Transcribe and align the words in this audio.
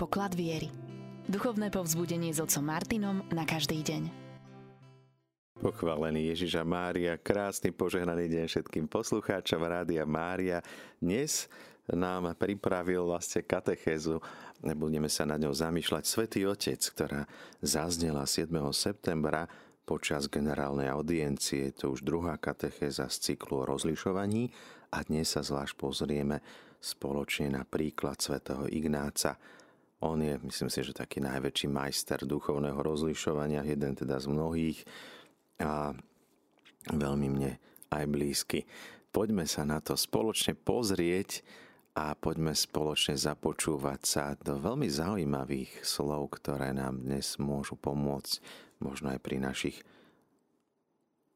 poklad 0.00 0.32
viery. 0.32 0.72
Duchovné 1.28 1.68
povzbudenie 1.68 2.32
s 2.32 2.40
otcom 2.40 2.64
Martinom 2.64 3.20
na 3.36 3.44
každý 3.44 3.84
deň. 3.84 4.08
Pochválený 5.60 6.32
Ježiša 6.32 6.64
Mária, 6.64 7.20
krásny 7.20 7.68
požehnaný 7.68 8.32
deň 8.32 8.44
všetkým 8.48 8.88
poslucháčom 8.88 9.60
Rádia 9.60 10.08
Mária. 10.08 10.64
Dnes 10.96 11.52
nám 11.84 12.32
pripravil 12.32 13.04
vlastne 13.04 13.44
katechézu. 13.44 14.24
Budeme 14.64 15.12
sa 15.12 15.28
na 15.28 15.36
ňou 15.36 15.52
zamýšľať. 15.52 16.08
Svetý 16.08 16.48
Otec, 16.48 16.80
ktorá 16.80 17.28
zaznela 17.60 18.24
7. 18.24 18.48
septembra 18.72 19.52
počas 19.84 20.32
generálnej 20.32 20.88
audiencie. 20.88 21.76
To 21.76 21.92
už 21.92 22.08
druhá 22.08 22.40
katechéza 22.40 23.12
z 23.12 23.36
cyklu 23.36 23.68
o 23.68 23.68
rozlišovaní 23.68 24.48
a 24.96 25.04
dnes 25.04 25.36
sa 25.36 25.44
zvlášť 25.44 25.76
pozrieme 25.76 26.40
spoločne 26.80 27.52
na 27.52 27.68
príklad 27.68 28.16
svätého 28.16 28.64
Ignáca. 28.64 29.36
On 30.00 30.16
je, 30.16 30.40
myslím 30.40 30.70
si, 30.72 30.80
že 30.80 30.96
taký 30.96 31.20
najväčší 31.20 31.68
majster 31.68 32.24
duchovného 32.24 32.80
rozlišovania, 32.80 33.68
jeden 33.68 33.92
teda 33.92 34.16
z 34.16 34.32
mnohých 34.32 34.78
a 35.60 35.92
veľmi 36.88 37.28
mne 37.28 37.60
aj 37.92 38.04
blízky. 38.08 38.64
Poďme 39.12 39.44
sa 39.44 39.68
na 39.68 39.84
to 39.84 40.00
spoločne 40.00 40.56
pozrieť 40.56 41.44
a 41.92 42.16
poďme 42.16 42.56
spoločne 42.56 43.18
započúvať 43.18 44.00
sa 44.06 44.24
do 44.40 44.56
veľmi 44.56 44.88
zaujímavých 44.88 45.84
slov, 45.84 46.40
ktoré 46.40 46.72
nám 46.72 47.04
dnes 47.04 47.36
môžu 47.36 47.76
pomôcť 47.76 48.40
možno 48.80 49.12
aj 49.12 49.20
pri 49.20 49.36
našich 49.42 49.76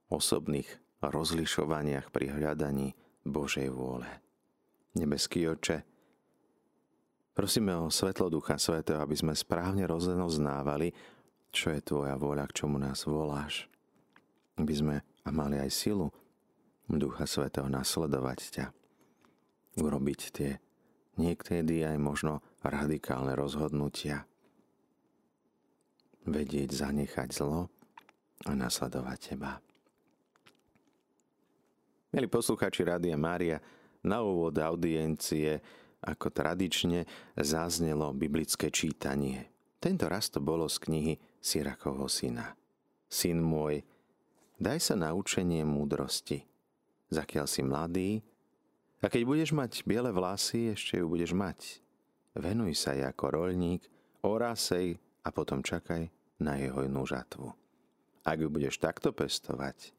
osobných 0.08 0.70
rozlišovaniach 1.04 2.08
pri 2.08 2.32
hľadaní 2.32 2.96
Božej 3.28 3.68
vôle. 3.68 4.08
Nebeský 4.94 5.50
oče, 5.52 5.82
prosíme 7.34 7.74
o 7.74 7.90
svetlo 7.90 8.30
Ducha 8.30 8.56
Svetého, 8.56 9.02
aby 9.02 9.18
sme 9.18 9.34
správne 9.34 9.84
rozoznávali, 9.84 10.94
čo 11.50 11.74
je 11.74 11.82
Tvoja 11.82 12.14
vôľa, 12.14 12.46
k 12.48 12.64
čomu 12.64 12.78
nás 12.78 13.04
voláš. 13.04 13.66
Aby 14.54 14.74
sme 14.74 14.96
a 15.26 15.28
mali 15.34 15.58
aj 15.58 15.70
silu 15.74 16.08
Ducha 16.86 17.26
Svetého 17.26 17.66
nasledovať 17.66 18.38
ťa. 18.54 18.66
Urobiť 19.82 20.20
tie 20.30 20.50
niekedy 21.18 21.82
aj 21.82 21.98
možno 21.98 22.42
radikálne 22.62 23.34
rozhodnutia, 23.34 24.26
vedieť 26.24 26.70
zanechať 26.70 27.28
zlo 27.34 27.68
a 28.46 28.50
nasledovať 28.54 29.18
teba. 29.34 29.58
Milí 32.14 32.30
poslucháči 32.30 32.86
Rádia 32.86 33.18
Mária, 33.18 33.58
na 34.04 34.20
úvod 34.20 34.54
audiencie 34.60 35.58
ako 36.04 36.28
tradične 36.28 37.08
zaznelo 37.34 38.12
biblické 38.12 38.68
čítanie. 38.68 39.48
Tento 39.80 40.04
raz 40.08 40.28
to 40.28 40.40
bolo 40.40 40.68
z 40.68 40.76
knihy 40.84 41.14
Sirakovho 41.40 42.08
syna. 42.08 42.52
Syn 43.08 43.40
môj, 43.40 43.84
daj 44.60 44.80
sa 44.80 44.94
na 44.96 45.16
učenie 45.16 45.64
múdrosti. 45.64 46.44
Zakiaľ 47.08 47.46
si 47.48 47.60
mladý, 47.64 48.10
a 49.04 49.12
keď 49.12 49.22
budeš 49.28 49.52
mať 49.52 49.84
biele 49.84 50.08
vlasy, 50.08 50.72
ešte 50.72 50.96
ju 50.96 51.04
budeš 51.04 51.36
mať. 51.36 51.84
Venuj 52.32 52.72
sa 52.72 52.96
jej 52.96 53.04
ako 53.04 53.36
roľník, 53.36 53.84
orásej 54.24 54.96
a 55.20 55.28
potom 55.28 55.60
čakaj 55.60 56.08
na 56.40 56.56
jeho 56.56 56.88
inú 56.88 57.04
žatvu. 57.04 57.52
Ak 58.24 58.40
ju 58.40 58.48
budeš 58.48 58.80
takto 58.80 59.12
pestovať, 59.12 59.92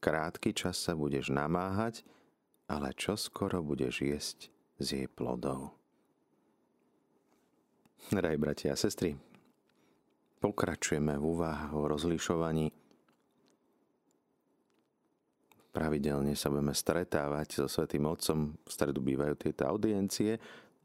krátky 0.00 0.56
čas 0.56 0.80
sa 0.80 0.96
budeš 0.96 1.28
namáhať, 1.28 2.00
ale 2.64 2.96
čo 2.96 3.20
skoro 3.20 3.60
budeš 3.60 4.00
jesť 4.00 4.55
z 4.80 4.86
jej 5.02 5.08
plodov. 5.08 5.72
Drahí 8.06 8.38
bratia 8.38 8.72
a 8.72 8.78
sestry, 8.78 9.18
pokračujeme 10.38 11.18
v 11.18 11.24
úvahách 11.26 11.72
o 11.74 11.82
rozlišovaní. 11.90 12.70
Pravidelne 15.74 16.32
sa 16.38 16.48
budeme 16.48 16.72
stretávať 16.72 17.60
so 17.60 17.66
Svetým 17.68 18.08
Otcom, 18.08 18.56
v 18.56 18.70
stredu 18.70 19.04
bývajú 19.04 19.34
tieto 19.36 19.68
audiencie, 19.68 20.40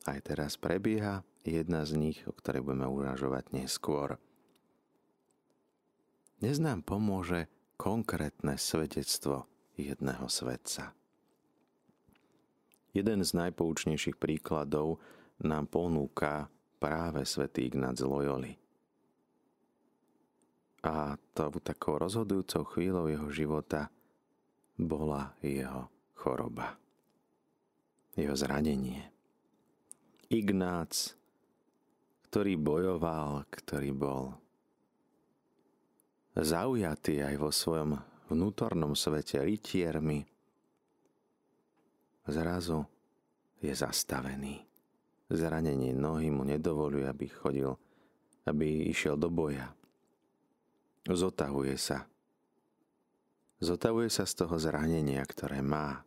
aj 0.10 0.20
teraz 0.26 0.58
prebieha 0.58 1.24
jedna 1.46 1.86
z 1.88 1.96
nich, 1.96 2.20
o 2.28 2.34
ktorej 2.34 2.66
budeme 2.66 2.90
uvažovať 2.90 3.56
neskôr. 3.56 4.18
Dnes 6.42 6.58
nám 6.58 6.82
pomôže 6.82 7.46
konkrétne 7.78 8.58
svedectvo 8.58 9.46
jedného 9.78 10.26
svetca. 10.26 10.98
Jeden 12.92 13.24
z 13.24 13.32
najpoučnejších 13.32 14.20
príkladov 14.20 15.00
nám 15.40 15.72
ponúka 15.72 16.52
práve 16.82 17.24
svätý 17.24 17.72
Ignác 17.72 18.04
Loyoli. 18.04 18.58
A 20.82 21.14
to 21.38 21.54
takou 21.62 22.02
rozhodujúcou 22.02 22.66
chvíľou 22.74 23.06
jeho 23.06 23.30
života 23.30 23.94
bola 24.82 25.38
jeho 25.46 25.94
choroba. 26.18 26.74
Jeho 28.18 28.34
zranenie. 28.34 29.14
Ignác, 30.28 31.14
ktorý 32.28 32.58
bojoval, 32.58 33.46
ktorý 33.52 33.92
bol 33.94 34.36
zaujatý 36.34 37.20
aj 37.20 37.36
vo 37.38 37.52
svojom 37.52 38.00
vnútornom 38.32 38.96
svete 38.96 39.44
rytiermi, 39.44 40.31
zrazu 42.28 42.86
je 43.62 43.74
zastavený. 43.74 44.66
Zranenie 45.32 45.96
nohy 45.96 46.28
mu 46.28 46.44
nedovoluje, 46.44 47.08
aby 47.08 47.26
chodil, 47.32 47.72
aby 48.44 48.92
išiel 48.92 49.16
do 49.16 49.32
boja. 49.32 49.72
Zotahuje 51.08 51.80
sa. 51.80 52.04
Zotavuje 53.62 54.10
sa 54.12 54.28
z 54.28 54.34
toho 54.44 54.58
zranenia, 54.58 55.24
ktoré 55.24 55.64
má. 55.64 56.04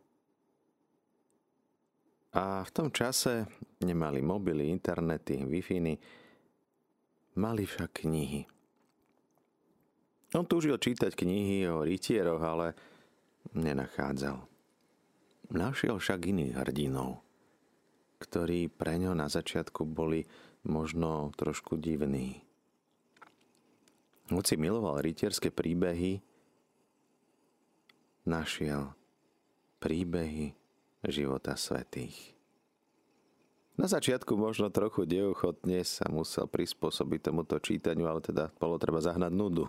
A 2.34 2.66
v 2.66 2.70
tom 2.74 2.90
čase 2.90 3.46
nemali 3.78 4.18
mobily, 4.18 4.66
internety, 4.68 5.38
wi 5.46 5.62
mali 7.38 7.62
však 7.66 8.02
knihy. 8.02 8.42
On 10.34 10.42
túžil 10.42 10.74
čítať 10.74 11.14
knihy 11.14 11.70
o 11.70 11.86
rytieroch, 11.86 12.42
ale 12.42 12.74
nenachádzal. 13.54 14.53
Našiel 15.52 16.00
však 16.00 16.30
iných 16.32 16.56
hrdinov, 16.56 17.20
ktorí 18.22 18.72
pre 18.72 18.96
ňo 18.96 19.12
na 19.12 19.28
začiatku 19.28 19.84
boli 19.84 20.24
možno 20.64 21.28
trošku 21.36 21.76
divní. 21.76 22.40
Hoci 24.32 24.56
miloval 24.56 25.04
rytierské 25.04 25.52
príbehy, 25.52 26.24
našiel 28.24 28.96
príbehy 29.84 30.56
života 31.04 31.60
svetých. 31.60 32.32
Na 33.74 33.84
začiatku 33.84 34.38
možno 34.38 34.72
trochu 34.72 35.04
neochotne 35.04 35.84
sa 35.84 36.08
musel 36.08 36.48
prispôsobiť 36.48 37.20
tomuto 37.20 37.58
čítaniu, 37.60 38.08
ale 38.08 38.24
teda 38.24 38.48
bolo 38.56 38.80
treba 38.80 39.02
zahnať 39.02 39.32
nudu. 39.34 39.66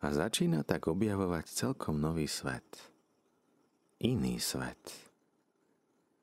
A 0.00 0.06
začína 0.14 0.62
tak 0.62 0.86
objavovať 0.86 1.50
celkom 1.50 1.98
nový 1.98 2.30
svet. 2.30 2.64
Iný 4.04 4.36
svet. 4.36 4.92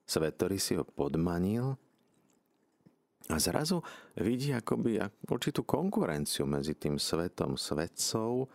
Svet, 0.06 0.38
ktorý 0.38 0.58
si 0.62 0.78
ho 0.78 0.86
podmanil 0.86 1.74
a 3.32 3.40
zrazu 3.40 3.82
vidí 4.20 4.54
akoby 4.54 5.02
určitú 5.26 5.66
konkurenciu 5.66 6.46
medzi 6.46 6.78
tým 6.78 7.02
svetom 7.02 7.58
svetcov 7.58 8.52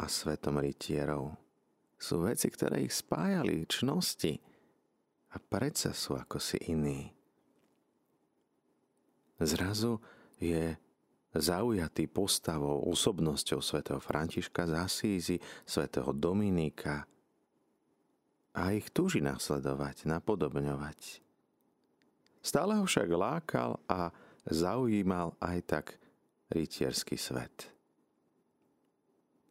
a 0.00 0.08
svetom 0.08 0.62
rytierov. 0.62 1.36
Sú 2.00 2.24
veci, 2.24 2.48
ktoré 2.48 2.88
ich 2.88 2.94
spájali, 2.94 3.68
čnosti 3.68 4.38
a 5.34 5.36
predsa 5.36 5.92
sú 5.92 6.16
ako 6.16 6.38
si 6.40 6.56
iní. 6.70 7.10
Zrazu 9.42 9.98
je 10.40 10.78
zaujatý 11.34 12.06
postavou, 12.06 12.86
osobnosťou 12.86 13.58
svätého 13.58 13.98
Františka 13.98 14.70
z 14.70 14.72
Asízy, 14.78 15.36
svätého 15.66 16.14
Dominika 16.14 17.04
a 18.54 18.70
ich 18.70 18.86
túži 18.94 19.18
nasledovať, 19.18 20.06
napodobňovať. 20.06 21.20
Stále 22.44 22.78
ho 22.78 22.84
však 22.86 23.08
lákal 23.10 23.82
a 23.90 24.14
zaujímal 24.46 25.34
aj 25.42 25.58
tak 25.66 25.86
rytierský 26.54 27.18
svet. 27.18 27.72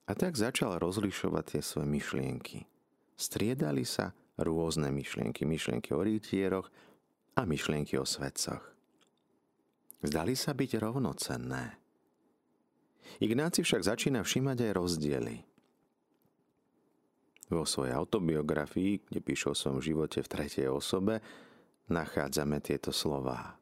A 0.07 0.11
tak 0.15 0.35
začal 0.35 0.79
rozlišovať 0.79 1.57
tie 1.57 1.61
svoje 1.63 1.87
myšlienky. 1.87 2.67
Striedali 3.15 3.87
sa 3.87 4.11
rôzne 4.39 4.91
myšlienky. 4.91 5.47
Myšlienky 5.47 5.95
o 5.95 6.03
rytieroch 6.03 6.67
a 7.39 7.41
myšlienky 7.47 7.95
o 7.97 8.05
svetcoch. 8.05 8.61
Zdali 10.03 10.35
sa 10.35 10.51
byť 10.51 10.71
rovnocenné. 10.83 11.79
Ignáci 13.23 13.63
však 13.63 13.87
začína 13.87 14.23
všímať 14.27 14.57
aj 14.67 14.71
rozdiely. 14.75 15.35
Vo 17.51 17.67
svojej 17.67 17.91
autobiografii, 17.95 19.03
kde 19.09 19.19
píše 19.19 19.51
o 19.51 19.57
svojom 19.57 19.83
živote 19.83 20.23
v 20.23 20.31
tretej 20.31 20.67
osobe, 20.71 21.19
nachádzame 21.91 22.63
tieto 22.63 22.95
slová. 22.95 23.59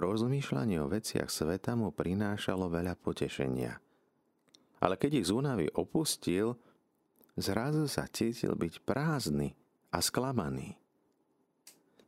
rozmýšľanie 0.00 0.80
o 0.82 0.90
veciach 0.90 1.28
sveta 1.28 1.76
mu 1.76 1.92
prinášalo 1.92 2.72
veľa 2.72 2.96
potešenia. 2.96 3.76
Ale 4.82 4.98
keď 4.98 5.22
ich 5.22 5.28
z 5.28 5.36
únavy 5.36 5.68
opustil, 5.70 6.58
zrazu 7.38 7.86
sa 7.86 8.08
cítil 8.10 8.56
byť 8.58 8.82
prázdny 8.82 9.54
a 9.92 10.02
sklamaný. 10.02 10.74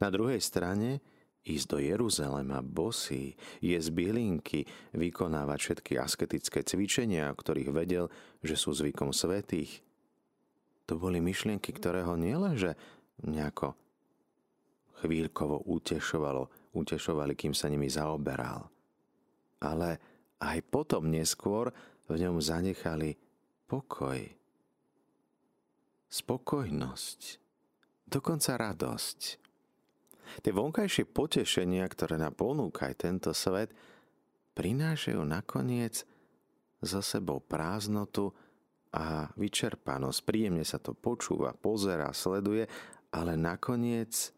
Na 0.03 0.11
druhej 0.11 0.43
strane 0.43 1.05
ísť 1.45 1.67
do 1.69 1.79
Jeruzalema 1.79 2.65
bosý, 2.65 3.37
z 3.85 3.89
bielinky, 3.93 4.65
vykonávať 4.97 5.59
všetky 5.61 5.93
asketické 6.01 6.65
cvičenia, 6.65 7.29
o 7.31 7.37
ktorých 7.37 7.71
vedel, 7.71 8.09
že 8.41 8.57
sú 8.57 8.73
zvykom 8.73 9.13
svetých. 9.13 9.85
To 10.91 11.01
boli 11.01 11.21
myšlienky, 11.21 11.73
ktoré 11.73 12.05
ho 12.05 12.17
nielenže 12.17 12.77
nejako 13.25 13.73
chvíľkovo 15.01 15.65
utešovalo, 15.69 16.73
utešovali, 16.77 17.33
kým 17.37 17.57
sa 17.57 17.73
nimi 17.73 17.89
zaoberal. 17.89 18.69
Ale 19.65 19.97
aj 20.41 20.59
potom 20.69 21.09
neskôr 21.09 21.73
v 22.05 22.21
ňom 22.21 22.37
zanechali 22.41 23.17
pokoj, 23.65 24.21
spokojnosť, 26.13 27.21
dokonca 28.05 28.51
radosť. 28.61 29.21
Tie 30.45 30.53
vonkajšie 30.53 31.05
potešenia, 31.09 31.85
ktoré 31.89 32.21
nám 32.21 32.37
ponúka 32.37 32.91
aj 32.93 33.09
tento 33.09 33.31
svet, 33.33 33.73
prinášajú 34.57 35.21
nakoniec 35.25 36.05
za 36.85 37.01
sebou 37.01 37.41
prázdnotu 37.41 38.37
a 38.95 39.27
vyčerpanosť. 39.35 40.23
Príjemne 40.23 40.63
sa 40.63 40.79
to 40.79 40.95
počúva, 40.95 41.51
pozera, 41.51 42.15
sleduje, 42.15 42.71
ale 43.11 43.35
nakoniec 43.35 44.31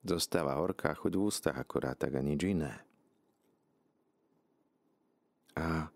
zostáva 0.00 0.56
horká 0.56 0.96
chuť 0.96 1.12
v 1.12 1.20
ústach, 1.20 1.56
akurát 1.60 2.00
tak 2.00 2.16
a 2.16 2.24
nič 2.24 2.40
iné. 2.48 2.72
A 5.60 5.92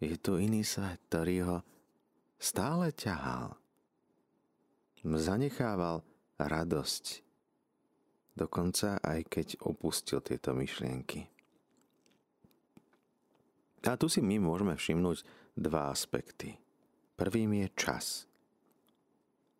je 0.00 0.16
tu 0.16 0.40
iný 0.40 0.64
svet, 0.64 0.96
ktorý 1.12 1.36
ho 1.44 1.58
stále 2.40 2.92
ťahal. 2.96 3.52
Zanechával 5.06 6.02
radosť, 6.40 7.04
dokonca 8.34 8.98
aj 9.04 9.20
keď 9.28 9.46
opustil 9.62 10.18
tieto 10.24 10.56
myšlienky. 10.56 11.28
A 13.86 13.94
tu 13.94 14.10
si 14.10 14.18
my 14.18 14.42
môžeme 14.42 14.74
všimnúť 14.74 15.22
dva 15.54 15.94
aspekty. 15.94 16.58
Prvým 17.16 17.64
je 17.64 17.68
čas. 17.72 18.28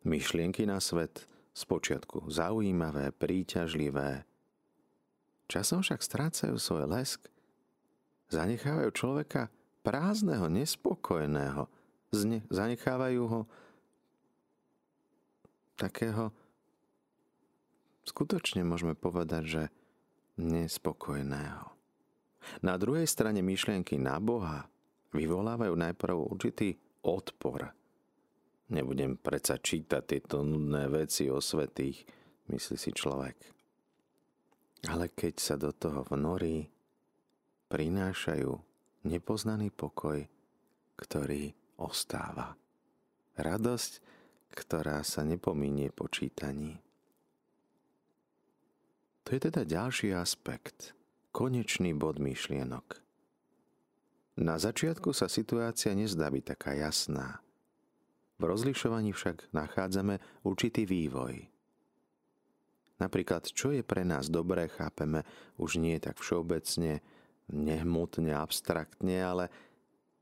Myšlienky 0.05 0.69
na 0.69 0.77
svet 0.77 1.25
spočiatku 1.57 2.29
zaujímavé, 2.29 3.17
príťažlivé. 3.17 4.29
Časom 5.49 5.81
však 5.81 6.05
strácajú 6.05 6.61
svoj 6.61 6.85
lesk, 6.85 7.25
zanechávajú 8.29 8.93
človeka 8.93 9.49
prázdneho, 9.81 10.53
nespokojného, 10.53 11.65
zne, 12.13 12.45
zanechávajú 12.53 13.23
ho 13.25 13.41
takého 15.81 16.33
skutočne 18.05 18.69
môžeme 18.69 18.93
povedať, 18.93 19.43
že 19.49 19.63
nespokojného. 20.37 21.73
Na 22.61 22.77
druhej 22.77 23.09
strane 23.09 23.41
myšlienky 23.41 23.97
na 23.97 24.21
Boha 24.21 24.69
vyvolávajú 25.17 25.73
najprv 25.73 26.15
určitý 26.15 26.77
odpor. 27.07 27.71
Nebudem 28.67 29.15
predsa 29.15 29.63
čítať 29.63 30.03
tieto 30.03 30.43
nudné 30.43 30.91
veci 30.91 31.31
o 31.31 31.39
svetých, 31.39 32.03
myslí 32.51 32.77
si 32.77 32.91
človek. 32.91 33.39
Ale 34.91 35.15
keď 35.15 35.35
sa 35.39 35.55
do 35.55 35.71
toho 35.71 36.03
vnorí, 36.11 36.67
prinášajú 37.71 38.51
nepoznaný 39.07 39.71
pokoj, 39.71 40.27
ktorý 40.99 41.55
ostáva. 41.79 42.59
Radosť, 43.39 43.93
ktorá 44.51 45.07
sa 45.07 45.23
nepominie 45.23 45.95
po 45.95 46.11
čítaní. 46.11 46.81
To 49.27 49.35
je 49.35 49.41
teda 49.51 49.67
ďalší 49.67 50.15
aspekt, 50.15 50.95
konečný 51.35 51.95
bod 51.95 52.23
myšlienok. 52.23 53.06
Na 54.37 54.61
začiatku 54.61 55.17
sa 55.17 55.33
situácia 55.33 55.97
nezdá 55.97 56.29
byť 56.29 56.45
taká 56.45 56.77
jasná. 56.77 57.41
V 58.37 58.45
rozlišovaní 58.45 59.17
však 59.17 59.49
nachádzame 59.57 60.21
určitý 60.45 60.85
vývoj. 60.85 61.49
Napríklad, 63.01 63.49
čo 63.49 63.73
je 63.73 63.81
pre 63.81 64.05
nás 64.05 64.29
dobré, 64.29 64.69
chápeme 64.69 65.25
už 65.57 65.81
nie 65.81 65.97
tak 66.01 66.21
všeobecne, 66.21 67.01
nehmutne, 67.49 68.33
abstraktne, 68.37 69.17
ale 69.25 69.45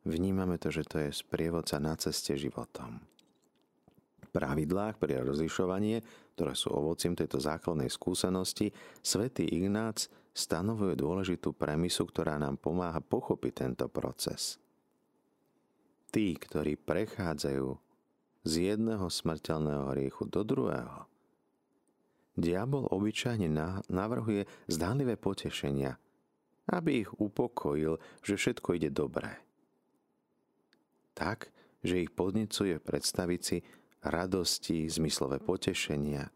vnímame 0.06 0.58
to, 0.62 0.70
že 0.70 0.87
to 0.87 0.96
je 1.02 1.10
sprievodca 1.10 1.82
na 1.82 1.99
ceste 1.99 2.38
životom 2.38 3.02
pravidlách 4.34 4.99
pre 4.99 5.22
rozlišovanie, 5.22 6.02
ktoré 6.34 6.58
sú 6.58 6.75
ovocím 6.75 7.14
tejto 7.14 7.38
základnej 7.38 7.86
skúsenosti, 7.86 8.75
svätý 9.00 9.46
Ignác 9.46 10.10
stanovuje 10.34 10.98
dôležitú 10.98 11.54
premisu, 11.54 12.10
ktorá 12.10 12.42
nám 12.42 12.58
pomáha 12.58 12.98
pochopiť 12.98 13.52
tento 13.54 13.86
proces. 13.86 14.58
Tí, 16.10 16.34
ktorí 16.34 16.75
prechádzajú 16.75 17.69
z 18.42 18.52
jedného 18.75 19.06
smrteľného 19.06 19.94
hriechu 19.94 20.26
do 20.26 20.42
druhého, 20.42 21.06
diabol 22.34 22.90
obyčajne 22.90 23.46
navrhuje 23.86 24.50
zdánlivé 24.66 25.14
potešenia, 25.14 25.94
aby 26.66 27.06
ich 27.06 27.10
upokojil, 27.14 28.02
že 28.26 28.34
všetko 28.34 28.69
ide 28.75 28.90
dobré. 28.90 29.38
Tak, 31.14 31.54
že 31.86 32.02
ich 32.02 32.10
podnicuje 32.10 32.82
predstaviť 32.82 33.40
si, 33.40 33.62
radosti, 34.05 34.85
zmyslové 34.87 35.41
potešenia, 35.41 36.29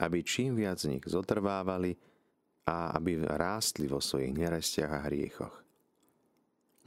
aby 0.00 0.24
čím 0.24 0.56
viac 0.58 0.80
z 0.80 0.96
nich 0.96 1.04
zotrvávali 1.04 1.94
a 2.64 2.96
aby 2.96 3.20
rástli 3.20 3.84
vo 3.84 4.00
svojich 4.00 4.32
nerestiach 4.32 4.92
a 4.92 5.04
hriechoch. 5.06 5.54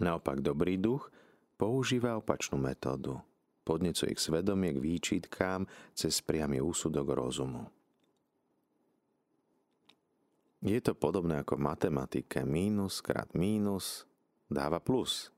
Naopak 0.02 0.42
dobrý 0.42 0.78
duch 0.78 1.10
používa 1.58 2.18
opačnú 2.18 2.58
metódu. 2.62 3.18
Podnecuje 3.66 4.16
ich 4.16 4.22
svedomie 4.22 4.74
k 4.74 4.80
výčitkám 4.80 5.66
cez 5.92 6.22
priamy 6.24 6.62
úsudok 6.62 7.14
rozumu. 7.14 7.68
Je 10.64 10.80
to 10.82 10.98
podobné 10.98 11.46
ako 11.46 11.60
v 11.60 11.66
matematike. 11.70 12.42
Mínus 12.42 13.02
krát 13.06 13.30
mínus 13.38 14.10
dáva 14.50 14.82
plus. 14.82 15.30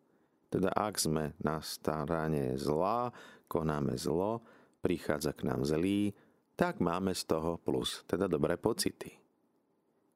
Teda 0.48 0.72
ak 0.74 0.96
sme 0.98 1.36
na 1.44 1.60
staranie 1.60 2.56
zla, 2.56 3.12
konáme 3.46 4.00
zlo, 4.00 4.42
prichádza 4.80 5.36
k 5.36 5.48
nám 5.48 5.68
zlý, 5.68 6.16
tak 6.60 6.84
máme 6.84 7.16
z 7.16 7.24
toho 7.24 7.56
plus, 7.56 8.04
teda 8.04 8.28
dobré 8.28 8.60
pocity. 8.60 9.16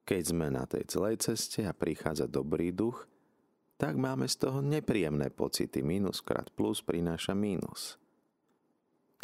Keď 0.03 0.21
sme 0.35 0.51
na 0.51 0.67
tej 0.67 0.83
celej 0.91 1.23
ceste 1.23 1.63
a 1.63 1.71
prichádza 1.71 2.27
dobrý 2.27 2.75
duch, 2.75 3.07
tak 3.79 3.95
máme 3.95 4.27
z 4.27 4.35
toho 4.35 4.59
nepríjemné 4.59 5.31
pocity. 5.31 5.79
Minus 5.79 6.19
krát 6.19 6.51
plus 6.51 6.83
prináša 6.83 7.31
mínus. 7.31 7.95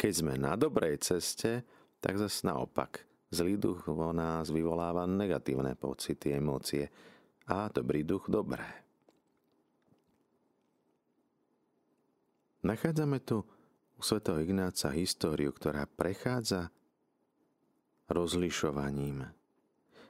Keď 0.00 0.12
sme 0.12 0.34
na 0.40 0.56
dobrej 0.56 1.00
ceste, 1.04 1.64
tak 2.00 2.16
zase 2.16 2.48
naopak. 2.48 3.04
Zlý 3.28 3.60
duch 3.60 3.84
vo 3.86 4.10
nás 4.16 4.48
vyvoláva 4.48 5.04
negatívne 5.04 5.76
pocity, 5.76 6.34
emócie 6.34 6.88
a 7.46 7.68
dobrý 7.68 8.02
duch 8.02 8.26
dobré. 8.32 8.64
Nachádzame 12.64 13.20
tu 13.20 13.44
u 14.00 14.02
svätého 14.02 14.40
Ignáca 14.40 14.88
históriu, 14.96 15.52
ktorá 15.52 15.84
prechádza 15.84 16.72
rozlišovaním. 18.08 19.28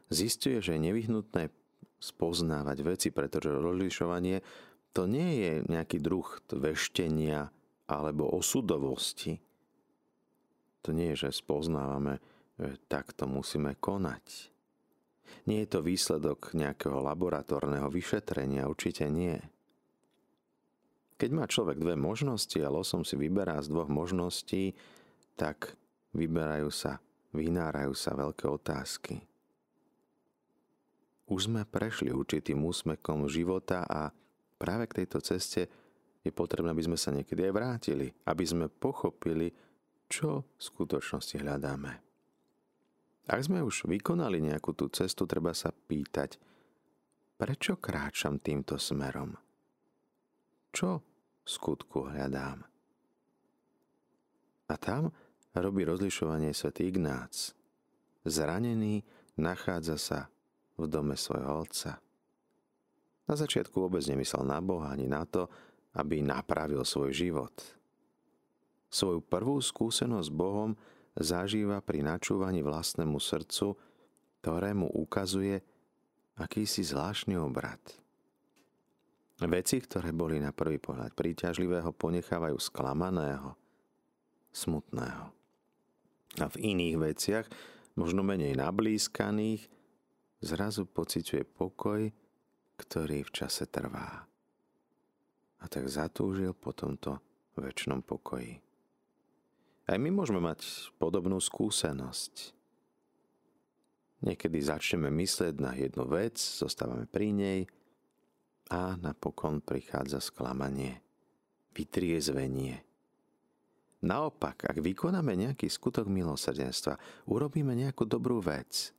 Zistuje, 0.07 0.63
že 0.63 0.79
je 0.79 0.87
nevyhnutné 0.87 1.51
spoznávať 1.99 2.79
veci, 2.87 3.09
pretože 3.11 3.51
rozlišovanie 3.51 4.47
to 4.95 5.11
nie 5.11 5.43
je 5.43 5.53
nejaký 5.67 5.99
druh 5.99 6.23
veštenia 6.55 7.51
alebo 7.91 8.31
osudovosti. 8.31 9.43
To 10.87 10.95
nie 10.95 11.11
je, 11.13 11.27
že 11.27 11.43
spoznávame, 11.43 12.23
že 12.63 12.79
takto 12.87 13.27
musíme 13.27 13.75
konať. 13.75 14.55
Nie 15.51 15.67
je 15.67 15.69
to 15.71 15.83
výsledok 15.83 16.55
nejakého 16.55 17.03
laboratórneho 17.03 17.91
vyšetrenia, 17.91 18.71
určite 18.71 19.11
nie. 19.11 19.39
Keď 21.21 21.31
má 21.37 21.45
človek 21.45 21.77
dve 21.77 22.01
možnosti 22.01 22.57
a 22.65 22.73
losom 22.73 23.05
si 23.05 23.13
vyberá 23.13 23.61
z 23.61 23.69
dvoch 23.69 23.93
možností, 23.93 24.73
tak 25.37 25.77
vyberajú 26.17 26.73
sa, 26.73 26.97
vynárajú 27.37 27.93
sa 27.93 28.17
veľké 28.17 28.49
otázky. 28.49 29.21
Už 31.29 31.53
sme 31.53 31.69
prešli 31.69 32.09
určitým 32.09 32.65
úsmekom 32.65 33.29
života 33.29 33.85
a 33.85 34.09
práve 34.57 34.89
k 34.89 35.05
tejto 35.05 35.21
ceste 35.21 35.69
je 36.25 36.33
potrebné, 36.33 36.73
aby 36.73 36.89
sme 36.89 36.97
sa 36.97 37.13
niekedy 37.13 37.47
aj 37.47 37.53
vrátili, 37.53 38.09
aby 38.25 38.45
sme 38.49 38.73
pochopili, 38.73 39.53
čo 40.09 40.49
v 40.57 40.61
skutočnosti 40.61 41.37
hľadáme. 41.37 41.93
Ak 43.29 43.45
sme 43.45 43.61
už 43.61 43.87
vykonali 43.87 44.41
nejakú 44.41 44.73
tú 44.73 44.89
cestu, 44.89 45.29
treba 45.29 45.53
sa 45.53 45.69
pýtať, 45.69 46.41
prečo 47.37 47.77
kráčam 47.77 48.41
týmto 48.41 48.81
smerom? 48.81 49.37
Čo 50.75 51.10
skutku 51.51 52.07
hľadám? 52.07 52.63
A 54.71 54.75
tam 54.79 55.11
robí 55.51 55.83
rozlišovanie 55.83 56.55
svätý 56.55 56.87
Ignác. 56.87 57.51
Zranený 58.23 59.03
nachádza 59.35 59.99
sa 59.99 60.21
v 60.79 60.87
dome 60.87 61.19
svojho 61.19 61.67
otca. 61.67 61.99
Na 63.27 63.35
začiatku 63.35 63.75
vôbec 63.75 64.07
nemyslel 64.07 64.47
na 64.47 64.63
Boha 64.63 64.95
ani 64.95 65.11
na 65.11 65.27
to, 65.27 65.51
aby 65.99 66.23
napravil 66.23 66.87
svoj 66.87 67.11
život. 67.11 67.55
Svoju 68.91 69.23
prvú 69.23 69.59
skúsenosť 69.59 70.27
s 70.31 70.35
Bohom 70.35 70.71
zažíva 71.19 71.83
pri 71.83 72.03
načúvaní 72.07 72.63
vlastnému 72.63 73.19
srdcu, 73.19 73.75
ktorému 74.43 74.95
ukazuje 74.95 75.63
akýsi 76.39 76.83
zvláštny 76.87 77.37
obrad. 77.39 77.79
Veci, 79.41 79.81
ktoré 79.81 80.13
boli 80.13 80.37
na 80.37 80.53
prvý 80.53 80.77
pohľad 80.77 81.17
príťažlivého, 81.17 81.97
ponechávajú 81.97 82.61
sklamaného, 82.61 83.57
smutného. 84.53 85.33
A 86.37 86.47
v 86.53 86.57
iných 86.61 86.97
veciach, 87.01 87.47
možno 87.97 88.21
menej 88.21 88.53
nablískaných, 88.61 89.65
zrazu 90.45 90.85
pociťuje 90.85 91.49
pokoj, 91.57 92.13
ktorý 92.77 93.25
v 93.25 93.31
čase 93.33 93.65
trvá. 93.65 94.29
A 95.61 95.65
tak 95.69 95.89
zatúžil 95.89 96.53
po 96.53 96.77
tomto 96.77 97.21
väčšnom 97.57 98.05
pokoji. 98.05 98.61
Aj 99.89 99.97
my 99.97 100.09
môžeme 100.13 100.41
mať 100.45 100.93
podobnú 101.01 101.41
skúsenosť. 101.41 102.53
Niekedy 104.21 104.59
začneme 104.61 105.09
myslieť 105.09 105.55
na 105.57 105.73
jednu 105.81 106.05
vec, 106.05 106.37
zostávame 106.37 107.09
pri 107.09 107.33
nej 107.33 107.61
a 108.71 108.95
napokon 108.95 109.59
prichádza 109.59 110.23
sklamanie, 110.23 111.03
vytriezvenie. 111.75 112.87
Naopak, 114.01 114.65
ak 114.65 114.81
vykonáme 114.81 115.37
nejaký 115.37 115.69
skutok 115.69 116.09
milosrdenstva, 116.09 116.97
urobíme 117.29 117.77
nejakú 117.77 118.09
dobrú 118.09 118.41
vec 118.41 118.97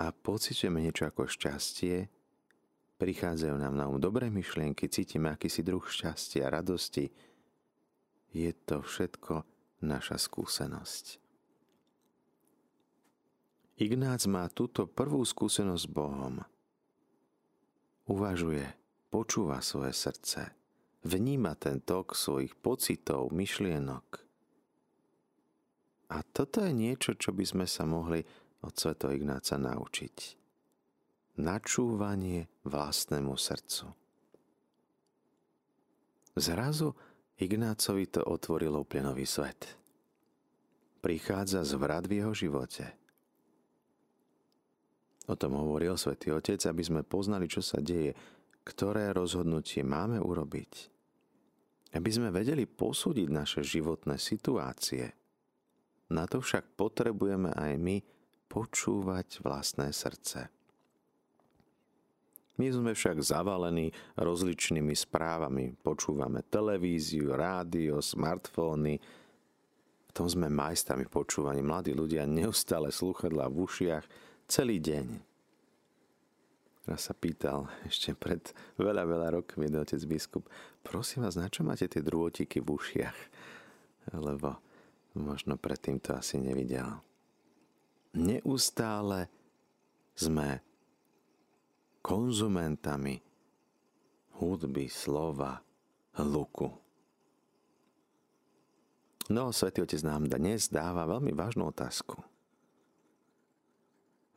a 0.00 0.10
pociťujeme 0.10 0.82
niečo 0.82 1.06
ako 1.06 1.30
šťastie, 1.30 2.10
prichádzajú 2.98 3.54
nám 3.54 3.78
na 3.78 3.86
um 3.86 4.02
dobré 4.02 4.26
myšlienky, 4.26 4.90
cítime 4.90 5.30
akýsi 5.30 5.62
druh 5.62 5.84
šťastia, 5.84 6.50
radosti, 6.50 7.14
je 8.34 8.50
to 8.66 8.82
všetko 8.82 9.46
naša 9.86 10.18
skúsenosť. 10.18 11.22
Ignác 13.78 14.26
má 14.26 14.46
túto 14.50 14.86
prvú 14.86 15.22
skúsenosť 15.22 15.82
s 15.82 15.90
Bohom. 15.90 16.42
Uvažuje, 18.04 18.68
počúva 19.08 19.64
svoje 19.64 19.96
srdce, 19.96 20.52
vníma 21.08 21.56
ten 21.56 21.80
tok 21.80 22.12
svojich 22.12 22.52
pocitov, 22.52 23.32
myšlienok. 23.32 24.20
A 26.12 26.20
toto 26.20 26.60
je 26.60 26.72
niečo, 26.76 27.16
čo 27.16 27.32
by 27.32 27.44
sme 27.48 27.66
sa 27.66 27.88
mohli 27.88 28.20
od 28.60 28.76
Sv. 28.76 28.92
Ignáca 29.08 29.56
naučiť. 29.56 30.16
Načúvanie 31.40 32.46
vlastnému 32.68 33.34
srdcu. 33.34 33.88
Zrazu 36.36 36.92
Ignácovi 37.40 38.04
to 38.10 38.22
otvorilo 38.22 38.84
úplne 38.84 39.10
nový 39.10 39.26
svet. 39.26 39.80
Prichádza 41.02 41.66
zvrat 41.66 42.06
v 42.06 42.22
jeho 42.22 42.32
živote. 42.36 43.03
O 45.24 45.34
tom 45.36 45.56
hovoril 45.56 45.96
svätý 45.96 46.32
Otec, 46.36 46.60
aby 46.68 46.82
sme 46.84 47.00
poznali, 47.00 47.48
čo 47.48 47.64
sa 47.64 47.80
deje, 47.80 48.12
ktoré 48.64 49.12
rozhodnutie 49.16 49.80
máme 49.80 50.20
urobiť. 50.20 50.72
Aby 51.96 52.10
sme 52.12 52.28
vedeli 52.28 52.68
posúdiť 52.68 53.28
naše 53.32 53.60
životné 53.64 54.20
situácie. 54.20 55.16
Na 56.12 56.28
to 56.28 56.44
však 56.44 56.76
potrebujeme 56.76 57.54
aj 57.56 57.72
my 57.80 57.96
počúvať 58.50 59.40
vlastné 59.40 59.88
srdce. 59.94 60.52
My 62.54 62.70
sme 62.70 62.94
však 62.94 63.18
zavalení 63.18 63.90
rozličnými 64.14 64.94
správami. 64.94 65.74
Počúvame 65.74 66.46
televíziu, 66.46 67.34
rádio, 67.34 67.98
smartfóny. 67.98 68.94
V 70.06 70.12
tom 70.14 70.30
sme 70.30 70.46
majstrami 70.46 71.10
počúvaní. 71.10 71.66
Mladí 71.66 71.90
ľudia 71.90 72.22
neustále 72.30 72.94
sluchadla 72.94 73.50
v 73.50 73.66
ušiach 73.66 74.04
celý 74.48 74.80
deň. 74.80 75.06
Raz 76.84 77.08
sa 77.08 77.16
pýtal 77.16 77.64
ešte 77.88 78.12
pred 78.12 78.44
veľa, 78.76 79.08
veľa 79.08 79.28
rokmi 79.40 79.72
do 79.72 79.80
otec 79.80 80.04
biskup, 80.04 80.44
prosím 80.84 81.24
vás, 81.24 81.40
na 81.40 81.48
čo 81.48 81.64
máte 81.64 81.88
tie 81.88 82.04
drôtiky 82.04 82.60
v 82.60 82.76
ušiach? 82.76 83.18
Lebo 84.12 84.60
možno 85.16 85.56
predtým 85.56 85.96
to 85.96 86.12
asi 86.12 86.36
nevidel. 86.36 87.00
Neustále 88.12 89.32
sme 90.12 90.60
konzumentami 92.04 93.16
hudby, 94.36 94.92
slova, 94.92 95.64
hluku. 96.20 96.68
No, 99.32 99.56
Svetý 99.56 99.80
Otec 99.80 100.04
nám 100.04 100.28
dnes 100.28 100.68
dáva 100.68 101.08
veľmi 101.08 101.32
vážnu 101.32 101.72
otázku. 101.72 102.20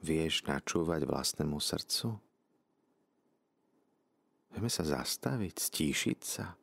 Vieš 0.02 0.46
načúvať 0.46 1.10
vlastnému 1.10 1.58
srdcu? 1.58 2.18
Vieme 4.54 4.70
sa 4.74 4.86
zastaviť, 4.86 5.56
stíšiť 5.58 6.20
sa? 6.22 6.58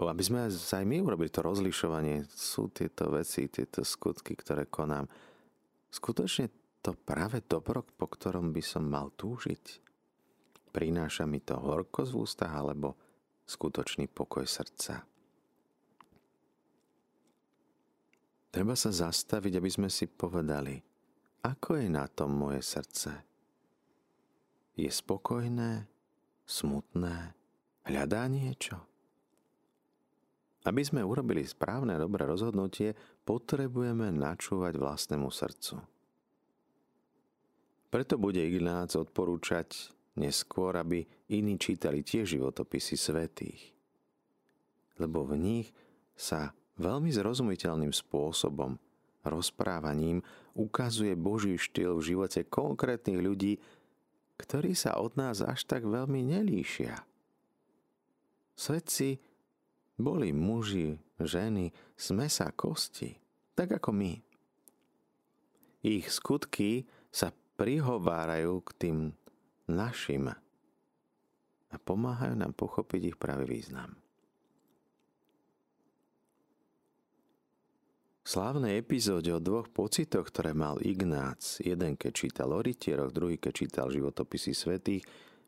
O, 0.00 0.08
aby 0.08 0.24
sme 0.24 0.48
aj 0.48 0.84
my 0.88 1.04
urobili 1.04 1.28
to 1.28 1.44
rozlišovanie, 1.44 2.24
sú 2.32 2.72
tieto 2.72 3.12
veci, 3.12 3.52
tieto 3.52 3.84
skutky, 3.84 4.32
ktoré 4.32 4.64
konám. 4.72 5.04
Skutočne 5.92 6.48
to 6.80 6.96
práve 6.96 7.44
dobro, 7.44 7.84
po 7.84 8.08
ktorom 8.08 8.56
by 8.56 8.62
som 8.64 8.88
mal 8.88 9.12
túžiť? 9.12 9.64
Prináša 10.72 11.28
mi 11.28 11.44
to 11.44 11.60
horkosť 11.60 12.10
v 12.16 12.20
ústach 12.24 12.52
alebo 12.56 12.96
skutočný 13.44 14.08
pokoj 14.08 14.48
srdca? 14.48 15.04
Treba 18.48 18.76
sa 18.76 18.88
zastaviť, 18.92 19.60
aby 19.60 19.70
sme 19.72 19.88
si 19.92 20.08
povedali, 20.08 20.91
ako 21.42 21.82
je 21.82 21.88
na 21.90 22.06
tom 22.06 22.38
moje 22.38 22.62
srdce. 22.62 23.10
Je 24.78 24.88
spokojné, 24.88 25.90
smutné, 26.46 27.34
hľadá 27.84 28.30
niečo? 28.30 28.78
Aby 30.62 30.86
sme 30.86 31.02
urobili 31.02 31.42
správne 31.42 31.98
dobré 31.98 32.22
rozhodnutie, 32.22 32.94
potrebujeme 33.26 34.14
načúvať 34.14 34.78
vlastnému 34.78 35.26
srdcu. 35.26 35.82
Preto 37.90 38.14
bude 38.16 38.40
Ignác 38.40 38.94
odporúčať 38.94 39.92
neskôr, 40.16 40.78
aby 40.78 41.04
iní 41.34 41.58
čítali 41.58 42.06
tie 42.06 42.22
životopisy 42.22 42.94
svetých. 42.94 43.74
Lebo 44.96 45.26
v 45.26 45.34
nich 45.36 45.66
sa 46.14 46.54
veľmi 46.78 47.10
zrozumiteľným 47.10 47.90
spôsobom, 47.90 48.78
rozprávaním 49.26 50.22
ukazuje 50.52 51.16
Boží 51.16 51.56
štýl 51.56 51.98
v 51.98 52.14
živote 52.14 52.44
konkrétnych 52.44 53.20
ľudí, 53.20 53.60
ktorí 54.40 54.74
sa 54.74 54.98
od 54.98 55.14
nás 55.14 55.38
až 55.40 55.64
tak 55.64 55.86
veľmi 55.86 56.24
nelíšia. 56.26 56.98
Svetci 58.58 59.22
boli 59.96 60.34
muži, 60.34 60.98
ženy 61.22 61.70
z 61.94 62.06
mesa 62.12 62.50
kosti, 62.50 63.16
tak 63.54 63.78
ako 63.78 63.94
my. 63.94 64.12
Ich 65.82 66.10
skutky 66.10 66.86
sa 67.10 67.30
prihovárajú 67.58 68.62
k 68.66 68.70
tým 68.78 68.98
našim 69.70 70.30
a 71.72 71.76
pomáhajú 71.78 72.34
nám 72.34 72.52
pochopiť 72.52 73.14
ich 73.14 73.16
pravý 73.18 73.46
význam. 73.46 74.01
Slávnej 78.22 78.78
epizóde 78.82 79.30
o 79.34 79.42
dvoch 79.42 79.70
pocitoch, 79.70 80.30
ktoré 80.30 80.54
mal 80.54 80.78
Ignác, 80.82 81.58
jeden 81.62 81.98
keď 81.98 82.12
čítal 82.14 82.50
o 82.54 82.62
rytieroch, 82.62 83.14
druhý 83.14 83.38
keď 83.38 83.52
čítal 83.52 83.86
životopisy 83.90 84.54
svetých, 84.54 85.04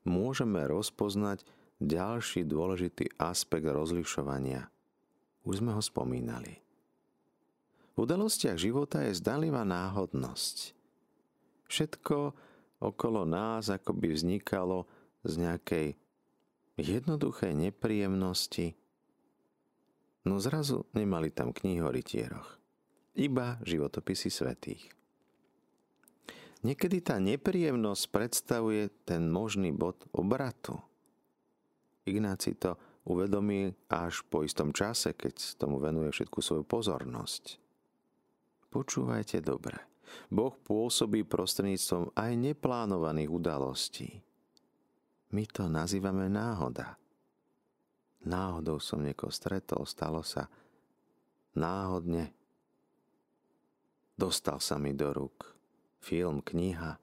môžeme 0.06 0.66
rozpoznať 0.66 1.46
ďalší 1.78 2.44
dôležitý 2.46 3.14
aspekt 3.18 3.66
rozlišovania. 3.66 4.68
Už 5.46 5.60
sme 5.60 5.76
ho 5.76 5.82
spomínali. 5.82 6.60
V 7.94 8.02
udalostiach 8.02 8.58
života 8.58 9.06
je 9.06 9.14
zdanlivá 9.14 9.62
náhodnosť– 9.62 10.56
Všetko 11.74 12.16
okolo 12.84 13.24
nás 13.24 13.72
akoby 13.72 14.12
vznikalo 14.12 14.86
z 15.24 15.32
nejakej 15.40 15.88
jednoduchej 16.76 17.50
nepríjemnosti, 17.50 18.78
no 20.28 20.38
zrazu 20.38 20.84
nemali 20.92 21.32
tam 21.32 21.50
knihy 21.50 21.80
o 21.80 21.90
rytieroch, 21.90 22.62
iba 23.14 23.58
životopisy 23.62 24.28
svetých. 24.30 24.82
Niekedy 26.64 27.04
tá 27.04 27.20
nepríjemnosť 27.20 28.04
predstavuje 28.08 28.88
ten 29.04 29.28
možný 29.28 29.70
bod 29.70 30.00
obratu. 30.16 30.80
Ignáci 32.08 32.56
to 32.56 32.80
uvedomí 33.04 33.76
až 33.92 34.24
po 34.32 34.40
istom 34.44 34.72
čase, 34.72 35.12
keď 35.12 35.60
tomu 35.60 35.76
venuje 35.76 36.08
všetku 36.08 36.40
svoju 36.40 36.64
pozornosť. 36.64 37.60
Počúvajte 38.72 39.44
dobre. 39.44 39.76
Boh 40.32 40.56
pôsobí 40.56 41.24
prostredníctvom 41.28 42.16
aj 42.16 42.32
neplánovaných 42.32 43.30
udalostí. 43.30 44.10
My 45.36 45.44
to 45.50 45.68
nazývame 45.68 46.32
náhoda. 46.32 46.96
Náhodou 48.24 48.80
som 48.80 49.04
niekoho 49.04 49.28
stretol, 49.28 49.84
stalo 49.84 50.24
sa 50.24 50.48
náhodne. 51.52 52.32
Dostal 54.14 54.62
sa 54.62 54.78
mi 54.78 54.94
do 54.94 55.10
rúk 55.10 55.54
film, 55.98 56.44
kniha. 56.44 56.98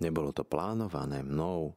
Nebolo 0.00 0.32
to 0.32 0.42
plánované 0.42 1.20
mnou. 1.20 1.76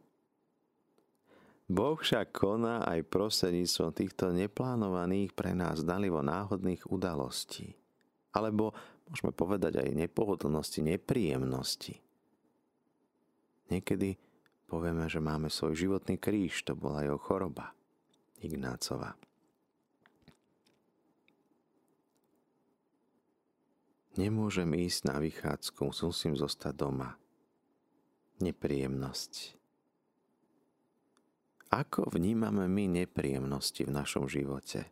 Boh 1.67 1.97
však 1.99 2.35
koná 2.35 2.83
aj 2.87 3.07
prostredníctvom 3.07 3.91
týchto 3.95 4.25
neplánovaných 4.31 5.31
pre 5.35 5.55
nás 5.55 5.83
dalivo 5.83 6.23
náhodných 6.23 6.87
udalostí 6.87 7.75
alebo 8.33 8.73
môžeme 9.07 9.29
povedať 9.31 9.79
aj 9.79 9.89
nepohodlnosti, 9.93 10.81
nepríjemnosti. 10.81 12.01
Niekedy 13.69 14.17
povieme, 14.67 15.05
že 15.07 15.21
máme 15.21 15.47
svoj 15.47 15.77
životný 15.77 16.17
kríž, 16.17 16.65
to 16.65 16.73
bola 16.73 17.05
jeho 17.05 17.21
choroba, 17.21 17.71
Ignácova. 18.41 19.13
Nemôžem 24.13 24.69
ísť 24.77 25.09
na 25.09 25.17
vychádzku, 25.17 25.89
musím 25.89 26.37
zostať 26.37 26.73
doma. 26.85 27.17
Nepríjemnosť. 28.37 29.57
Ako 31.73 32.13
vnímame 32.13 32.69
my 32.69 33.01
nepríjemnosti 33.01 33.81
v 33.81 33.95
našom 33.97 34.29
živote? 34.29 34.85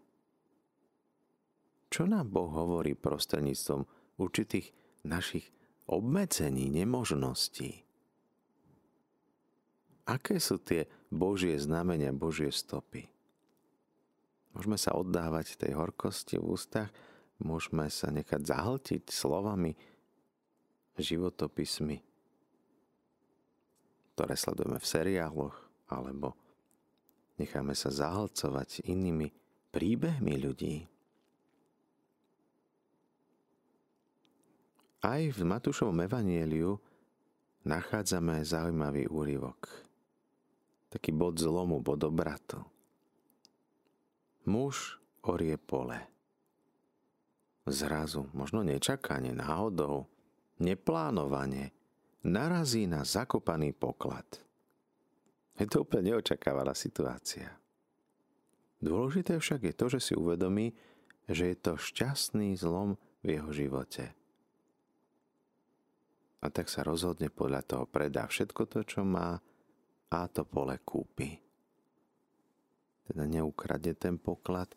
Čo 1.93 2.09
nám 2.09 2.33
Boh 2.33 2.49
hovorí 2.49 2.97
prostredníctvom 2.97 3.85
určitých 4.17 4.73
našich 5.05 5.45
obmedzení, 5.85 6.73
nemožností? 6.73 7.85
Aké 10.09 10.41
sú 10.41 10.57
tie 10.57 10.89
Božie 11.13 11.61
znamenia, 11.61 12.09
Božie 12.09 12.49
stopy? 12.49 13.05
Môžeme 14.57 14.81
sa 14.81 14.97
oddávať 14.97 15.61
tej 15.61 15.77
horkosti 15.77 16.41
v 16.41 16.57
ústach, 16.57 16.89
môžeme 17.41 17.89
sa 17.89 18.13
nechať 18.13 18.41
zahltiť 18.45 19.03
slovami, 19.09 19.73
životopismi, 21.01 21.97
ktoré 24.13 24.33
sledujeme 24.37 24.77
v 24.77 24.85
seriáloch, 24.85 25.55
alebo 25.89 26.37
necháme 27.41 27.73
sa 27.73 27.89
zahlcovať 27.89 28.85
inými 28.85 29.33
príbehmi 29.73 30.35
ľudí. 30.37 30.85
Aj 35.01 35.17
v 35.17 35.39
Matúšovom 35.41 35.97
evanieliu 36.05 36.77
nachádzame 37.65 38.45
zaujímavý 38.45 39.09
úryvok. 39.09 39.65
Taký 40.93 41.09
bod 41.09 41.41
zlomu, 41.41 41.81
bod 41.81 42.05
obratu. 42.05 42.61
Muž 44.45 45.01
orie 45.25 45.57
pole. 45.57 45.97
Zrazu, 47.69 48.25
možno 48.33 48.65
nečakane, 48.65 49.33
náhodou, 49.33 50.09
neplánovane, 50.57 51.69
narazí 52.25 52.89
na 52.89 53.05
zakopaný 53.05 53.73
poklad. 53.77 54.25
Je 55.61 55.69
to 55.69 55.85
úplne 55.85 56.13
neočakávaná 56.13 56.73
situácia. 56.73 57.53
Dôležité 58.81 59.37
však 59.37 59.61
je 59.69 59.73
to, 59.77 59.85
že 59.93 59.99
si 60.01 60.13
uvedomí, 60.17 60.73
že 61.29 61.53
je 61.53 61.57
to 61.61 61.77
šťastný 61.77 62.57
zlom 62.57 62.97
v 63.21 63.37
jeho 63.37 63.49
živote– 63.53 64.09
a 66.41 66.49
tak 66.49 66.73
sa 66.73 66.81
rozhodne 66.81 67.29
podľa 67.29 67.61
toho 67.61 67.85
predá 67.85 68.25
všetko 68.25 68.61
to, 68.65 68.79
čo 68.81 69.05
má 69.05 69.37
a 70.11 70.19
to 70.25 70.41
pole 70.41 70.73
kúpi. 70.81 71.37
Teda 73.05 73.23
neukradne 73.29 73.93
ten 73.93 74.17
poklad, 74.17 74.73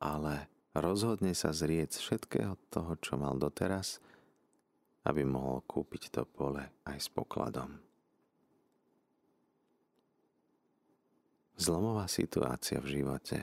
ale 0.00 0.48
rozhodne 0.76 1.36
sa 1.36 1.52
zrieť 1.52 2.00
všetkého 2.00 2.56
toho, 2.72 2.96
čo 3.00 3.20
mal 3.20 3.36
doteraz, 3.36 4.00
aby 5.04 5.26
mohol 5.26 5.60
kúpiť 5.66 6.14
to 6.14 6.22
pole 6.24 6.62
aj 6.86 6.96
s 6.96 7.08
pokladom. 7.10 7.76
Zlomová 11.58 12.08
situácia 12.08 12.80
v 12.80 13.00
živote. 13.00 13.38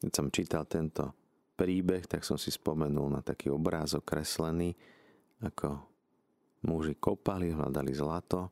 Keď 0.00 0.12
som 0.12 0.32
čítal 0.32 0.64
tento 0.68 1.12
príbeh, 1.56 2.04
tak 2.06 2.22
som 2.22 2.36
si 2.36 2.52
spomenul 2.52 3.08
na 3.12 3.20
taký 3.24 3.50
obrázok 3.50 4.04
kreslený, 4.04 4.76
ako 5.42 5.96
Muži 6.64 6.96
kopali, 6.96 7.52
hľadali 7.52 7.92
zlato 7.92 8.50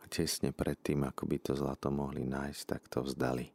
a 0.00 0.04
tesne 0.06 0.52
predtým, 0.52 1.08
ako 1.08 1.22
by 1.24 1.36
to 1.40 1.52
zlato 1.56 1.88
mohli 1.88 2.22
nájsť, 2.28 2.62
tak 2.68 2.82
to 2.92 3.02
vzdali. 3.02 3.48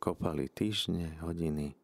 Kopali 0.00 0.48
týždne, 0.48 1.20
hodiny 1.20 1.76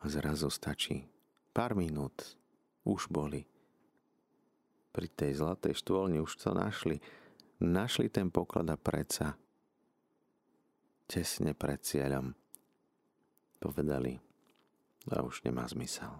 a 0.00 0.04
zrazu 0.08 0.48
stačí 0.48 1.04
pár 1.52 1.76
minút. 1.76 2.36
Už 2.80 3.12
boli. 3.12 3.44
Pri 4.90 5.06
tej 5.12 5.44
zlatej 5.44 5.76
štôlni 5.76 6.18
už 6.24 6.40
to 6.40 6.56
našli. 6.56 6.96
Našli 7.60 8.08
ten 8.08 8.32
poklad 8.32 8.72
a 8.72 8.80
predsa 8.80 9.36
tesne 11.10 11.52
pred 11.58 11.82
cieľom 11.82 12.32
povedali, 13.58 14.14
a 15.10 15.26
už 15.26 15.42
nemá 15.42 15.66
zmysel. 15.66 16.14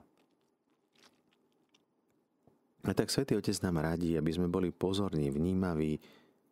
A 2.83 2.91
tak 2.91 3.13
Svetý 3.13 3.39
Otec 3.39 3.55
nám 3.63 3.79
radí, 3.79 4.19
aby 4.19 4.35
sme 4.35 4.51
boli 4.51 4.75
pozorní, 4.75 5.31
vnímaví 5.31 6.03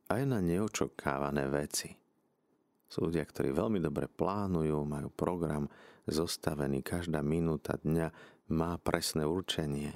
aj 0.07 0.23
na 0.23 0.39
neočakávané 0.39 1.51
veci. 1.51 1.98
Sú 2.89 3.09
ľudia, 3.09 3.25
ktorí 3.29 3.53
veľmi 3.53 3.79
dobre 3.85 4.09
plánujú, 4.09 4.81
majú 4.89 5.13
program 5.13 5.69
zostavený, 6.09 6.81
každá 6.81 7.21
minúta 7.21 7.77
dňa 7.77 8.09
má 8.49 8.81
presné 8.81 9.29
určenie. 9.29 9.93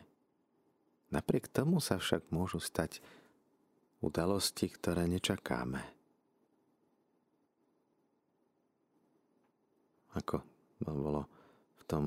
Napriek 1.09 1.49
tomu 1.49 1.81
sa 1.81 1.97
však 1.97 2.29
môžu 2.29 2.61
stať 2.61 3.01
udalosti, 4.05 4.69
ktoré 4.69 5.09
nečakáme. 5.09 5.81
Ako 10.13 10.45
bolo 10.85 11.25
v 11.81 11.83
tom 11.89 12.05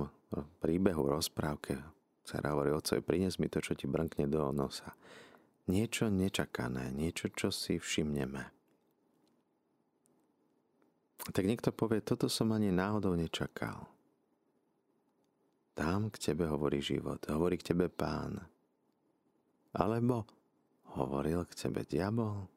príbehu, 0.61 1.09
rozprávke 1.09 1.81
Dcera 2.25 2.57
hovorí, 2.57 2.73
ocovi, 2.73 3.05
prines 3.05 3.37
mi 3.37 3.45
to, 3.53 3.61
čo 3.61 3.77
ti 3.77 3.85
brnkne 3.85 4.25
do 4.25 4.49
nosa. 4.49 4.97
Niečo 5.69 6.09
nečakané, 6.09 6.89
niečo, 6.89 7.29
čo 7.29 7.53
si 7.53 7.77
všimneme. 7.77 8.54
Tak 11.25 11.41
niekto 11.41 11.73
povie, 11.73 12.05
toto 12.05 12.29
som 12.29 12.53
ani 12.53 12.69
náhodou 12.69 13.17
nečakal. 13.17 13.89
Tam 15.75 16.07
k 16.13 16.31
tebe 16.31 16.45
hovorí 16.47 16.79
život, 16.79 17.19
hovorí 17.27 17.57
k 17.57 17.73
tebe 17.73 17.89
pán. 17.89 18.39
Alebo 19.75 20.23
hovoril 20.95 21.43
k 21.49 21.67
tebe 21.67 21.83
diabol. 21.83 22.47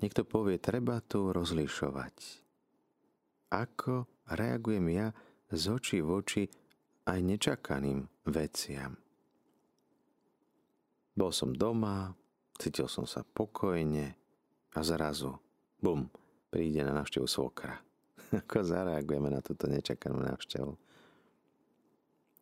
Niekto 0.00 0.24
povie, 0.24 0.56
treba 0.56 1.04
tu 1.04 1.28
rozlišovať. 1.28 2.16
Ako 3.52 4.08
reagujem 4.32 4.86
ja 4.88 5.12
z 5.52 5.62
očí 5.68 5.98
v 6.00 6.08
oči 6.24 6.42
aj 7.04 7.18
nečakaným 7.20 8.08
veciam. 8.30 8.96
Bol 11.12 11.34
som 11.36 11.52
doma, 11.52 12.16
cítil 12.56 12.88
som 12.88 13.04
sa 13.04 13.20
pokojne 13.20 14.16
a 14.72 14.80
zrazu, 14.80 15.36
bum, 15.82 16.08
príde 16.50 16.82
na 16.82 16.92
návštevu 16.98 17.26
svokra. 17.30 17.78
Ako 18.44 18.66
zareagujeme 18.66 19.30
na 19.30 19.40
túto 19.40 19.70
nečakanú 19.70 20.18
návštevu? 20.20 20.74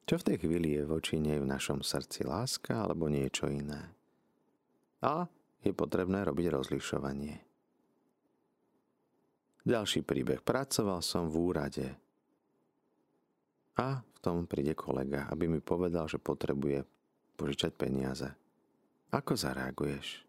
Čo 0.09 0.15
v 0.17 0.27
tej 0.27 0.37
chvíli 0.41 0.81
je 0.81 0.89
voči 0.89 1.21
nej 1.21 1.37
v 1.37 1.45
našom 1.45 1.85
srdci 1.85 2.25
láska 2.25 2.81
alebo 2.81 3.13
niečo 3.13 3.45
iné? 3.45 3.93
A 5.05 5.29
je 5.61 5.73
potrebné 5.77 6.25
robiť 6.25 6.49
rozlišovanie. 6.49 7.37
Ďalší 9.69 10.01
príbeh. 10.01 10.41
Pracoval 10.41 11.05
som 11.05 11.29
v 11.29 11.37
úrade. 11.37 11.89
A 13.77 14.01
v 14.01 14.19
tom 14.25 14.49
príde 14.49 14.73
kolega, 14.73 15.29
aby 15.29 15.45
mi 15.45 15.61
povedal, 15.61 16.09
že 16.09 16.17
potrebuje 16.17 16.89
požičať 17.37 17.77
peniaze. 17.77 18.33
Ako 19.13 19.37
zareaguješ? 19.37 20.25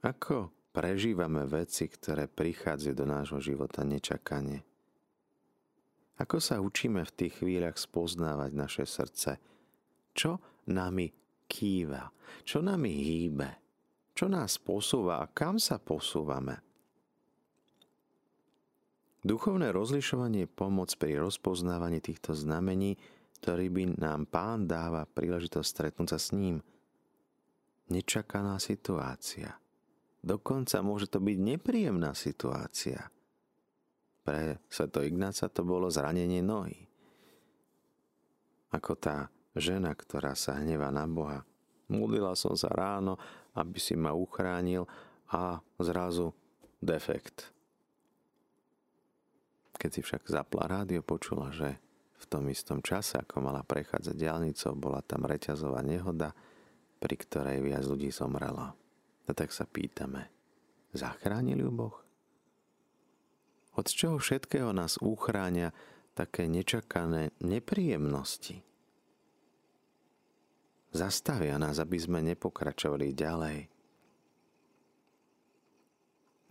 Ako 0.00 0.48
prežívame 0.74 1.46
veci, 1.46 1.86
ktoré 1.86 2.26
prichádzajú 2.26 2.94
do 2.98 3.06
nášho 3.06 3.38
života 3.38 3.86
nečakane? 3.86 4.66
Ako 6.18 6.42
sa 6.42 6.58
učíme 6.58 7.06
v 7.06 7.14
tých 7.14 7.42
chvíľach 7.42 7.78
spoznávať 7.78 8.50
naše 8.54 8.84
srdce? 8.86 9.38
Čo 10.14 10.42
nami 10.70 11.10
kýva? 11.46 12.10
Čo 12.42 12.62
nami 12.62 12.90
hýbe? 12.90 13.50
Čo 14.14 14.30
nás 14.30 14.58
posúva 14.58 15.22
a 15.22 15.30
kam 15.30 15.58
sa 15.58 15.78
posúvame? 15.82 16.62
Duchovné 19.24 19.72
rozlišovanie 19.72 20.44
je 20.44 20.54
pomoc 20.54 20.92
pri 21.00 21.16
rozpoznávaní 21.18 21.98
týchto 21.98 22.36
znamení, 22.36 23.00
ktorý 23.40 23.72
by 23.72 23.82
nám 23.96 24.28
pán 24.28 24.68
dáva 24.68 25.08
príležitosť 25.08 25.64
stretnúť 25.66 26.08
sa 26.14 26.18
s 26.20 26.30
ním. 26.36 26.60
Nečakaná 27.88 28.60
situácia. 28.60 29.63
Dokonca 30.24 30.80
môže 30.80 31.12
to 31.12 31.20
byť 31.20 31.36
nepríjemná 31.36 32.16
situácia. 32.16 33.12
Pre 34.24 34.56
Sveto 34.72 35.04
Ignáca 35.04 35.52
to 35.52 35.68
bolo 35.68 35.92
zranenie 35.92 36.40
nohy. 36.40 36.88
Ako 38.72 38.96
tá 38.96 39.28
žena, 39.52 39.92
ktorá 39.92 40.32
sa 40.32 40.56
hnevá 40.56 40.88
na 40.88 41.04
Boha. 41.04 41.44
Modlila 41.92 42.32
som 42.32 42.56
sa 42.56 42.72
ráno, 42.72 43.20
aby 43.52 43.76
si 43.76 43.92
ma 43.92 44.16
uchránil 44.16 44.88
a 45.28 45.60
zrazu 45.76 46.32
defekt 46.80 47.54
keď 49.84 49.90
si 49.92 50.00
však 50.00 50.32
zapla 50.32 50.64
rádio, 50.64 51.04
počula, 51.04 51.52
že 51.52 51.76
v 52.16 52.24
tom 52.24 52.48
istom 52.48 52.80
čase, 52.80 53.20
ako 53.20 53.44
mala 53.44 53.60
prechádzať 53.60 54.16
diálnicou, 54.16 54.72
bola 54.72 55.04
tam 55.04 55.28
reťazová 55.28 55.84
nehoda, 55.84 56.32
pri 57.04 57.14
ktorej 57.20 57.60
viac 57.60 57.84
ľudí 57.84 58.08
zomrelo. 58.08 58.72
A 59.24 59.30
tak 59.32 59.50
sa 59.50 59.64
pýtame, 59.64 60.28
zachránil 60.92 61.64
ju 61.64 61.70
Boh? 61.72 61.96
Od 63.74 63.86
čoho 63.90 64.22
všetkého 64.22 64.70
nás 64.70 65.00
uchráňa 65.02 65.74
také 66.14 66.46
nečakané 66.46 67.34
nepríjemnosti? 67.42 68.62
Zastavia 70.94 71.58
nás, 71.58 71.82
aby 71.82 71.98
sme 71.98 72.22
nepokračovali 72.22 73.10
ďalej. 73.10 73.58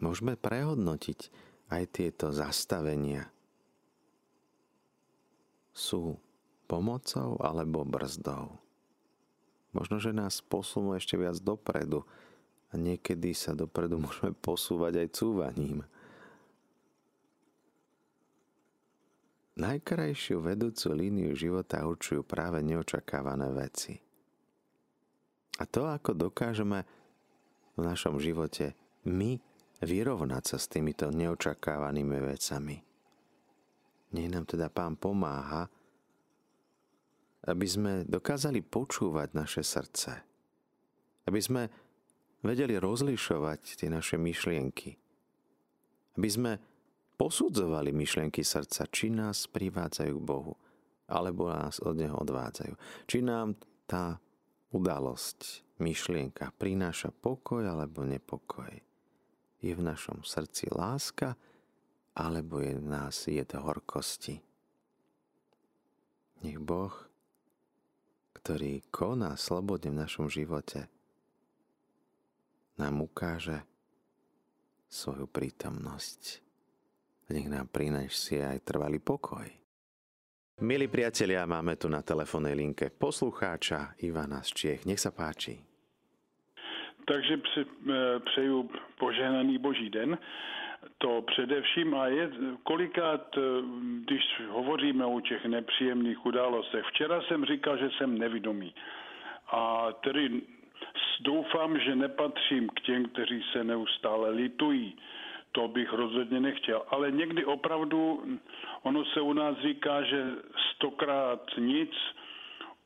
Môžeme 0.03 0.35
prehodnotiť, 0.35 1.19
aj 1.71 1.83
tieto 1.95 2.35
zastavenia 2.35 3.31
sú 5.71 6.19
pomocou 6.67 7.39
alebo 7.41 7.87
brzdou. 7.87 8.59
Možno, 9.73 9.97
že 9.97 10.13
nás 10.13 10.43
posunú 10.43 10.93
ešte 10.93 11.17
viac 11.17 11.39
dopredu 11.41 12.05
a 12.73 12.75
niekedy 12.75 13.37
sa 13.37 13.53
dopredu 13.53 14.01
môžeme 14.01 14.33
posúvať 14.33 15.05
aj 15.05 15.07
cúvaním. 15.13 15.79
Najkrajšiu 19.53 20.41
vedúcu 20.41 20.87
líniu 20.97 21.37
života 21.37 21.85
určujú 21.85 22.25
práve 22.25 22.65
neočakávané 22.65 23.53
veci. 23.53 23.93
A 25.61 25.69
to, 25.69 25.85
ako 25.85 26.17
dokážeme 26.17 26.81
v 27.77 27.81
našom 27.85 28.17
živote 28.17 28.73
my 29.05 29.37
vyrovnať 29.85 30.43
sa 30.49 30.57
s 30.57 30.65
týmito 30.65 31.13
neočakávanými 31.13 32.17
vecami. 32.17 32.77
Nech 34.17 34.29
nám 34.33 34.49
teda 34.49 34.73
Pán 34.73 34.97
pomáha, 34.97 35.69
aby 37.43 37.67
sme 37.67 37.91
dokázali 38.07 38.65
počúvať 38.65 39.37
naše 39.37 39.61
srdce. 39.61 40.11
Aby 41.29 41.39
sme 41.43 41.61
vedeli 42.43 42.77
rozlišovať 42.77 43.79
tie 43.79 43.89
naše 43.89 44.19
myšlienky. 44.19 44.99
Aby 46.19 46.29
sme 46.29 46.51
posudzovali 47.17 47.89
myšlienky 47.95 48.45
srdca, 48.45 48.85
či 48.91 49.09
nás 49.09 49.49
privádzajú 49.49 50.13
k 50.13 50.27
Bohu, 50.27 50.53
alebo 51.09 51.49
nás 51.49 51.81
od 51.81 51.97
Neho 51.97 52.19
odvádzajú. 52.19 52.75
Či 53.09 53.25
nám 53.25 53.57
tá 53.89 54.21
udalosť, 54.69 55.63
myšlienka 55.81 56.53
prináša 56.55 57.09
pokoj 57.09 57.65
alebo 57.65 58.05
nepokoj 58.05 58.93
je 59.63 59.71
v 59.71 59.81
našom 59.81 60.27
srdci 60.27 60.67
láska, 60.75 61.39
alebo 62.13 62.59
je 62.59 62.75
v 62.75 62.83
nás 62.83 63.15
jed 63.31 63.47
horkosti. 63.55 64.43
Nech 66.43 66.59
Boh, 66.59 66.91
ktorý 68.35 68.83
koná 68.91 69.39
slobodne 69.39 69.95
v 69.95 70.01
našom 70.03 70.27
živote, 70.27 70.91
nám 72.83 73.07
ukáže 73.07 73.63
svoju 74.91 75.31
prítomnosť. 75.31 76.43
Nech 77.31 77.47
nám 77.47 77.71
prinesie 77.71 78.43
aj 78.43 78.67
trvalý 78.67 78.99
pokoj. 78.99 79.47
Milí 80.61 80.85
priatelia, 80.91 81.47
máme 81.47 81.79
tu 81.79 81.87
na 81.89 82.03
telefónnej 82.03 82.53
linke 82.53 82.91
poslucháča 82.91 83.97
Ivana 84.03 84.43
z 84.43 84.49
Čiech. 84.53 84.81
Nech 84.85 85.01
sa 85.01 85.15
páči. 85.15 85.57
Takže 87.03 87.35
eh, 87.35 87.63
přeju 88.19 88.69
požehnaný 88.99 89.57
boží 89.57 89.89
den. 89.89 90.17
To 90.97 91.21
především 91.21 91.95
a 91.95 92.07
je 92.07 92.31
kolikrát, 92.63 93.27
eh, 93.37 93.41
když 94.05 94.23
hovoříme 94.51 95.05
o 95.05 95.19
těch 95.19 95.45
nepříjemných 95.45 96.25
událostech. 96.25 96.85
Včera 96.85 97.21
jsem 97.21 97.45
říkal, 97.45 97.77
že 97.77 97.89
jsem 97.97 98.17
nevědomý. 98.17 98.75
A 99.51 99.91
tedy 100.03 100.41
doufám, 101.21 101.79
že 101.79 101.95
nepatřím 101.95 102.69
k 102.69 102.79
těm, 102.79 103.05
kteří 103.05 103.43
se 103.51 103.63
neustále 103.63 104.29
litují. 104.29 104.95
To 105.51 105.67
bych 105.67 105.93
rozhodně 105.93 106.39
nechtěl. 106.39 106.81
Ale 106.89 107.11
někdy 107.11 107.45
opravdu, 107.45 108.23
ono 108.83 109.05
se 109.05 109.21
u 109.21 109.33
nás 109.33 109.57
říká, 109.57 110.03
že 110.03 110.25
stokrát 110.75 111.41
nic, 111.57 111.91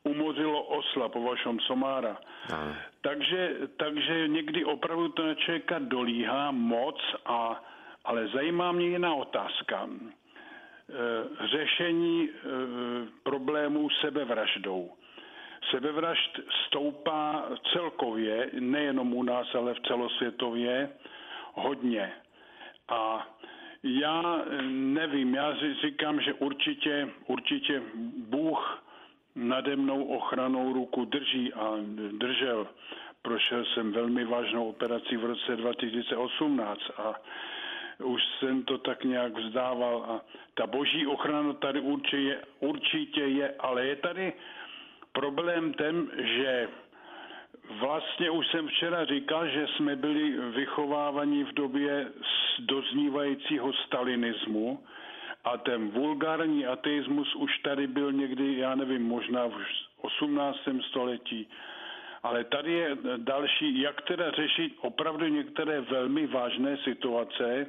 umořilo 0.04 0.62
osla 0.62 1.08
po 1.08 1.22
vašom 1.22 1.60
somára. 1.60 2.18
Takže, 3.00 3.56
takže 3.76 4.28
někdy 4.28 4.64
opravdu 4.64 5.08
to 5.08 5.26
na 5.26 5.34
člověka 5.34 5.78
dolíhá 5.78 6.50
moc, 6.50 6.96
a, 7.26 7.64
ale 8.04 8.28
zajímá 8.28 8.72
mě 8.72 8.86
jiná 8.86 9.14
otázka. 9.14 9.88
E, 9.88 11.46
řešení 11.46 12.28
e, 12.28 12.32
problémů 13.22 13.90
sebevraždou. 13.90 14.90
Sebevražd 15.70 16.40
stoupá 16.66 17.48
celkově, 17.72 18.50
nejenom 18.60 19.14
u 19.14 19.22
nás, 19.22 19.54
ale 19.54 19.74
v 19.74 19.80
celosvětově, 19.80 20.90
hodně. 21.54 22.12
A 22.88 23.26
já 23.82 24.42
nevím, 24.70 25.34
já 25.34 25.56
říkám, 25.82 26.20
že 26.20 26.32
určitě, 26.32 27.08
určitě 27.26 27.82
Bůh 28.16 28.82
nade 29.34 29.76
mnou 29.76 30.04
ochranou 30.04 30.72
ruku 30.72 31.04
drží 31.04 31.52
a 31.52 31.76
držel. 32.18 32.66
Prošel 33.22 33.64
jsem 33.64 33.92
velmi 33.92 34.24
vážnou 34.24 34.68
operací 34.68 35.16
v 35.16 35.24
roce 35.24 35.56
2018 35.56 36.80
a 36.96 37.14
už 38.04 38.22
jsem 38.38 38.62
to 38.62 38.78
tak 38.78 39.04
nějak 39.04 39.38
vzdával 39.38 40.04
a 40.08 40.20
ta 40.54 40.66
boží 40.66 41.06
ochrana 41.06 41.52
tady 41.52 41.80
určitě 41.80 42.38
určitě 42.60 43.20
je 43.20 43.54
ale 43.58 43.86
je 43.86 43.96
tady 43.96 44.32
problém 45.12 45.72
ten, 45.72 46.10
že 46.18 46.68
Vlastně 47.70 48.30
už 48.30 48.46
jsem 48.48 48.68
včera 48.68 49.04
říkal, 49.04 49.48
že 49.48 49.66
jsme 49.66 49.96
byli 49.96 50.30
vychovávaní 50.50 51.44
v 51.44 51.52
době 51.52 52.06
doznívajícího 52.58 53.72
stalinismu, 53.72 54.80
a 55.44 55.56
ten 55.56 55.90
vulgární 55.90 56.66
ateismus 56.66 57.34
už 57.34 57.58
tady 57.58 57.86
byl 57.86 58.12
někdy, 58.12 58.58
já 58.58 58.74
nevím, 58.74 59.02
možná 59.02 59.46
v 59.46 59.54
18. 60.00 60.58
století. 60.88 61.48
Ale 62.22 62.44
tady 62.44 62.72
je 62.72 62.96
další, 63.16 63.80
jak 63.80 64.02
teda 64.02 64.30
řešit 64.30 64.76
opravdu 64.80 65.26
některé 65.26 65.80
velmi 65.80 66.26
vážné 66.26 66.76
situace, 66.76 67.66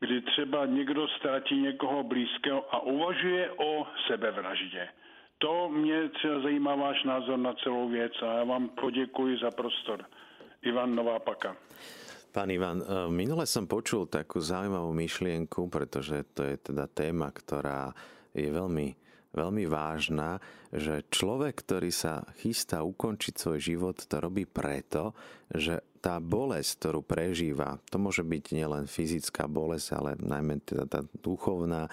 kdy 0.00 0.20
třeba 0.20 0.66
někdo 0.66 1.08
ztratí 1.08 1.54
někoho 1.54 2.02
blízkého 2.02 2.74
a 2.74 2.80
uvažuje 2.80 3.50
o 3.56 3.86
sebevraždě. 4.06 4.88
To 5.40 5.68
mě 5.68 6.08
třeba 6.08 6.40
zajímá 6.40 6.74
váš 6.76 7.04
názor 7.04 7.38
na 7.38 7.54
celou 7.54 7.88
věc 7.88 8.12
a 8.22 8.26
já 8.26 8.44
vám 8.44 8.68
poděkuji 8.68 9.38
za 9.42 9.50
prostor. 9.50 10.04
Ivan 10.62 10.94
Nová 10.94 11.18
Paka. 11.18 11.56
Pán 12.32 12.50
Ivan, 12.50 12.78
e, 12.78 13.10
minule 13.10 13.42
som 13.48 13.66
počul 13.66 14.06
takú 14.06 14.38
zaujímavú 14.38 14.94
myšlienku, 14.94 15.66
pretože 15.66 16.22
to 16.30 16.46
je 16.46 16.56
teda 16.62 16.86
téma, 16.86 17.32
ktorá 17.34 17.90
je 18.30 18.46
veľmi, 18.46 18.94
veľmi 19.34 19.64
vážna, 19.66 20.38
že 20.70 21.08
človek, 21.10 21.66
ktorý 21.66 21.90
sa 21.90 22.22
chystá 22.38 22.86
ukončiť 22.86 23.34
svoj 23.34 23.58
život, 23.58 23.96
to 24.06 24.16
robí 24.22 24.46
preto, 24.46 25.10
že 25.50 25.82
tá 25.98 26.22
bolesť, 26.22 26.70
ktorú 26.78 27.00
prežíva, 27.02 27.82
to 27.90 27.98
môže 27.98 28.22
byť 28.22 28.44
nielen 28.54 28.86
fyzická 28.86 29.50
bolesť, 29.50 29.88
ale 29.98 30.10
najmä 30.22 30.62
teda 30.62 30.84
tá 30.86 31.00
duchovná, 31.18 31.90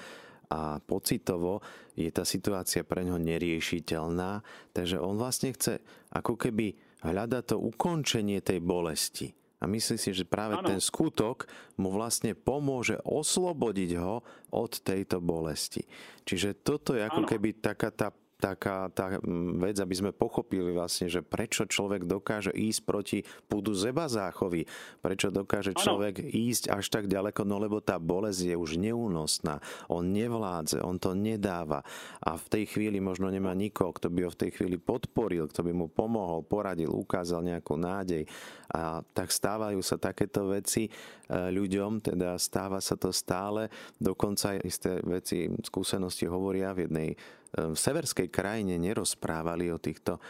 a 0.48 0.80
pocitovo 0.80 1.60
je 1.98 2.08
tá 2.08 2.24
situácia 2.24 2.88
pre 2.88 3.04
ňo 3.04 3.20
neriešiteľná, 3.20 4.42
takže 4.72 5.00
on 5.00 5.20
vlastne 5.20 5.52
chce 5.52 5.84
ako 6.16 6.40
keby 6.40 6.76
hľadať 7.04 7.44
to 7.54 7.58
ukončenie 7.60 8.40
tej 8.42 8.64
bolesti 8.64 9.36
A 9.58 9.66
myslí 9.66 9.98
si, 9.98 10.14
že 10.14 10.22
práve 10.22 10.54
ano. 10.54 10.70
ten 10.70 10.78
skutok 10.78 11.50
mu 11.82 11.90
vlastne 11.90 12.38
pomôže 12.38 13.02
oslobodiť 13.02 13.92
ho 13.98 14.22
od 14.54 14.72
tejto 14.86 15.18
bolesti. 15.18 15.82
Čiže 16.30 16.62
toto 16.62 16.94
je 16.94 17.02
ako 17.02 17.26
ano. 17.26 17.30
keby 17.30 17.50
taká 17.58 17.90
tá 17.90 18.14
taká 18.38 18.94
tá 18.94 19.18
vec, 19.58 19.82
aby 19.82 19.96
sme 19.98 20.12
pochopili 20.14 20.70
vlastne, 20.70 21.10
že 21.10 21.26
prečo 21.26 21.66
človek 21.66 22.06
dokáže 22.06 22.54
ísť 22.54 22.82
proti 22.86 23.20
púdu 23.50 23.74
Zebazáchovi, 23.74 24.70
prečo 25.02 25.34
dokáže 25.34 25.74
človek 25.74 26.22
ano. 26.22 26.30
ísť 26.30 26.70
až 26.70 26.86
tak 26.94 27.10
ďaleko, 27.10 27.42
no 27.44 27.58
lebo 27.58 27.82
tá 27.82 27.98
bolesť 27.98 28.54
je 28.54 28.56
už 28.56 28.78
neúnosná, 28.78 29.58
on 29.90 30.14
nevládze, 30.14 30.86
on 30.86 31.02
to 31.02 31.18
nedáva. 31.18 31.82
A 32.22 32.38
v 32.38 32.46
tej 32.48 32.64
chvíli 32.70 33.02
možno 33.02 33.34
nemá 33.34 33.58
nikoho, 33.58 33.90
kto 33.98 34.14
by 34.14 34.30
ho 34.30 34.32
v 34.32 34.42
tej 34.48 34.52
chvíli 34.54 34.78
podporil, 34.78 35.50
kto 35.50 35.66
by 35.66 35.74
mu 35.74 35.90
pomohol, 35.90 36.46
poradil, 36.46 36.94
ukázal 36.94 37.42
nejakú 37.42 37.74
nádej. 37.74 38.30
A 38.70 39.02
tak 39.02 39.34
stávajú 39.34 39.80
sa 39.82 39.98
takéto 39.98 40.52
veci 40.52 40.86
e, 40.86 40.92
ľuďom, 41.32 42.04
teda 42.04 42.36
stáva 42.38 42.84
sa 42.84 43.00
to 43.00 43.10
stále, 43.10 43.72
dokonca 43.98 44.60
isté 44.62 45.00
veci, 45.02 45.48
skúsenosti 45.64 46.28
hovoria 46.28 46.76
v 46.76 46.86
jednej 46.86 47.10
v 47.56 47.78
severskej 47.78 48.28
krajine 48.28 48.76
nerozprávali 48.76 49.72
o 49.72 49.80
týchto 49.80 50.20
e, 50.20 50.22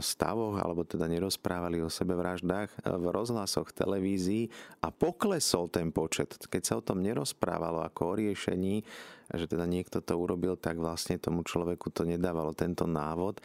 stavoch, 0.00 0.56
alebo 0.56 0.82
teda 0.88 1.04
nerozprávali 1.04 1.84
o 1.84 1.92
sebevraždách 1.92 2.70
e, 2.72 2.76
v 2.88 3.04
rozhlasoch, 3.12 3.70
televízii 3.76 4.48
a 4.80 4.88
poklesol 4.88 5.68
ten 5.68 5.92
počet. 5.92 6.34
Keď 6.40 6.62
sa 6.64 6.74
o 6.80 6.86
tom 6.86 7.04
nerozprávalo 7.04 7.84
ako 7.84 8.00
o 8.14 8.16
riešení, 8.16 8.80
že 9.32 9.44
teda 9.44 9.68
niekto 9.68 10.00
to 10.00 10.16
urobil, 10.16 10.56
tak 10.56 10.80
vlastne 10.80 11.20
tomu 11.20 11.44
človeku 11.44 11.92
to 11.92 12.08
nedávalo 12.08 12.56
tento 12.56 12.88
návod. 12.88 13.44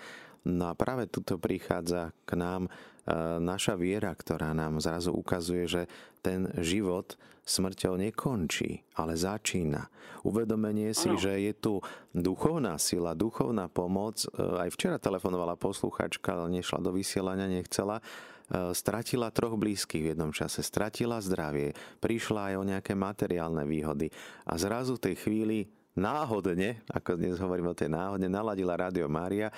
No 0.49 0.71
a 0.71 0.73
práve 0.73 1.05
tuto 1.05 1.37
prichádza 1.37 2.09
k 2.25 2.33
nám 2.33 2.73
E, 3.09 3.41
naša 3.41 3.73
viera, 3.73 4.13
ktorá 4.13 4.53
nám 4.53 4.77
zrazu 4.77 5.09
ukazuje, 5.09 5.65
že 5.65 5.81
ten 6.21 6.45
život 6.61 7.17
smrťou 7.41 7.97
nekončí, 7.97 8.85
ale 8.93 9.17
začína. 9.17 9.89
Uvedomenie 10.21 10.93
si, 10.93 11.09
ano. 11.09 11.17
že 11.17 11.41
je 11.41 11.53
tu 11.57 11.73
duchovná 12.13 12.77
sila, 12.77 13.17
duchovná 13.17 13.65
pomoc. 13.65 14.21
E, 14.21 14.29
aj 14.37 14.69
včera 14.77 15.01
telefonovala 15.01 15.57
posluchačka, 15.57 16.37
ale 16.37 16.61
nešla 16.61 16.85
do 16.85 16.93
vysielania, 16.93 17.49
nechcela. 17.49 17.97
E, 17.97 18.77
stratila 18.77 19.33
troch 19.33 19.57
blízkych 19.57 20.05
v 20.05 20.09
jednom 20.13 20.29
čase, 20.29 20.61
stratila 20.61 21.17
zdravie, 21.17 21.73
prišla 21.97 22.53
aj 22.53 22.55
o 22.61 22.67
nejaké 22.67 22.93
materiálne 22.93 23.65
výhody 23.65 24.13
a 24.45 24.53
zrazu 24.61 25.01
v 25.01 25.03
tej 25.09 25.15
chvíli 25.17 25.57
náhodne, 25.97 26.85
ako 26.93 27.17
dnes 27.17 27.41
hovorím 27.41 27.73
o 27.73 27.75
tej 27.75 27.89
náhodne, 27.89 28.29
naladila 28.29 28.77
Rádio 28.77 29.09
Mária 29.09 29.49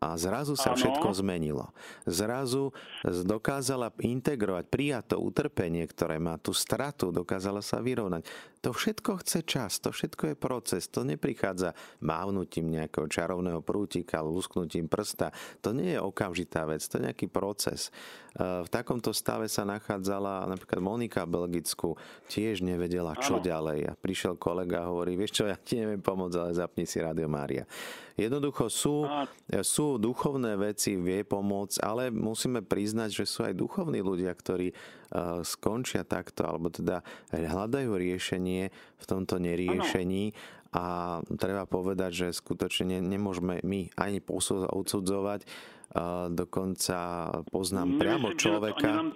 a 0.00 0.16
zrazu 0.16 0.56
sa 0.56 0.72
ano. 0.72 0.80
všetko 0.80 1.08
zmenilo. 1.12 1.76
Zrazu 2.08 2.72
dokázala 3.04 3.92
integrovať, 4.00 4.64
prijať 4.72 5.04
to 5.12 5.16
utrpenie, 5.20 5.84
ktoré 5.84 6.16
má 6.16 6.40
tú 6.40 6.56
stratu, 6.56 7.12
dokázala 7.12 7.60
sa 7.60 7.84
vyrovnať. 7.84 8.24
To 8.60 8.76
všetko 8.76 9.24
chce 9.24 9.40
čas, 9.48 9.80
to 9.80 9.88
všetko 9.88 10.32
je 10.32 10.36
proces, 10.36 10.84
to 10.92 11.00
neprichádza 11.00 11.72
mávnutím 12.04 12.68
nejakého 12.68 13.08
čarovného 13.08 13.64
prútika, 13.64 14.20
lusknutím 14.20 14.84
prsta. 14.84 15.32
To 15.64 15.72
nie 15.72 15.96
je 15.96 16.00
okamžitá 16.04 16.68
vec, 16.68 16.84
to 16.84 17.00
je 17.00 17.08
nejaký 17.08 17.32
proces. 17.32 17.88
E, 18.36 18.60
v 18.60 18.68
takomto 18.68 19.16
stave 19.16 19.48
sa 19.48 19.64
nachádzala 19.64 20.44
napríklad 20.44 20.76
Monika 20.76 21.24
Belgicku, 21.24 21.96
tiež 22.28 22.60
nevedela, 22.60 23.16
čo 23.16 23.40
ano. 23.40 23.48
ďalej. 23.48 23.80
A 23.88 23.92
prišiel 23.96 24.36
kolega 24.36 24.84
a 24.84 24.92
hovorí, 24.92 25.16
vieš 25.16 25.40
čo, 25.40 25.48
ja 25.48 25.56
ti 25.56 25.80
neviem 25.80 26.04
pomôcť, 26.04 26.36
ale 26.36 26.52
zapni 26.52 26.84
si 26.84 27.00
Radio 27.00 27.32
Mária. 27.32 27.64
Jednoducho 28.20 28.68
sú, 28.68 29.08
sú 29.64 29.96
duchovné 29.96 30.60
veci, 30.60 31.00
vie 31.00 31.24
pomôcť, 31.24 31.80
ale 31.80 32.12
musíme 32.12 32.60
priznať, 32.60 33.08
že 33.16 33.24
sú 33.24 33.48
aj 33.48 33.56
duchovní 33.56 34.04
ľudia, 34.04 34.28
ktorí 34.36 34.76
skončia 35.42 36.06
takto, 36.06 36.46
alebo 36.46 36.70
teda 36.70 37.02
hľadajú 37.34 37.90
riešenie 37.94 38.70
v 38.72 39.04
tomto 39.04 39.42
neriešení. 39.42 40.32
A 40.70 41.18
treba 41.34 41.66
povedať, 41.66 42.10
že 42.14 42.26
skutočne 42.30 43.02
nemôžeme 43.02 43.58
my 43.66 43.90
ani 43.98 44.22
odsudzovať, 44.70 45.42
dokonca 46.30 46.98
poznám 47.50 47.98
priamo 47.98 48.38
človeka. 48.38 49.10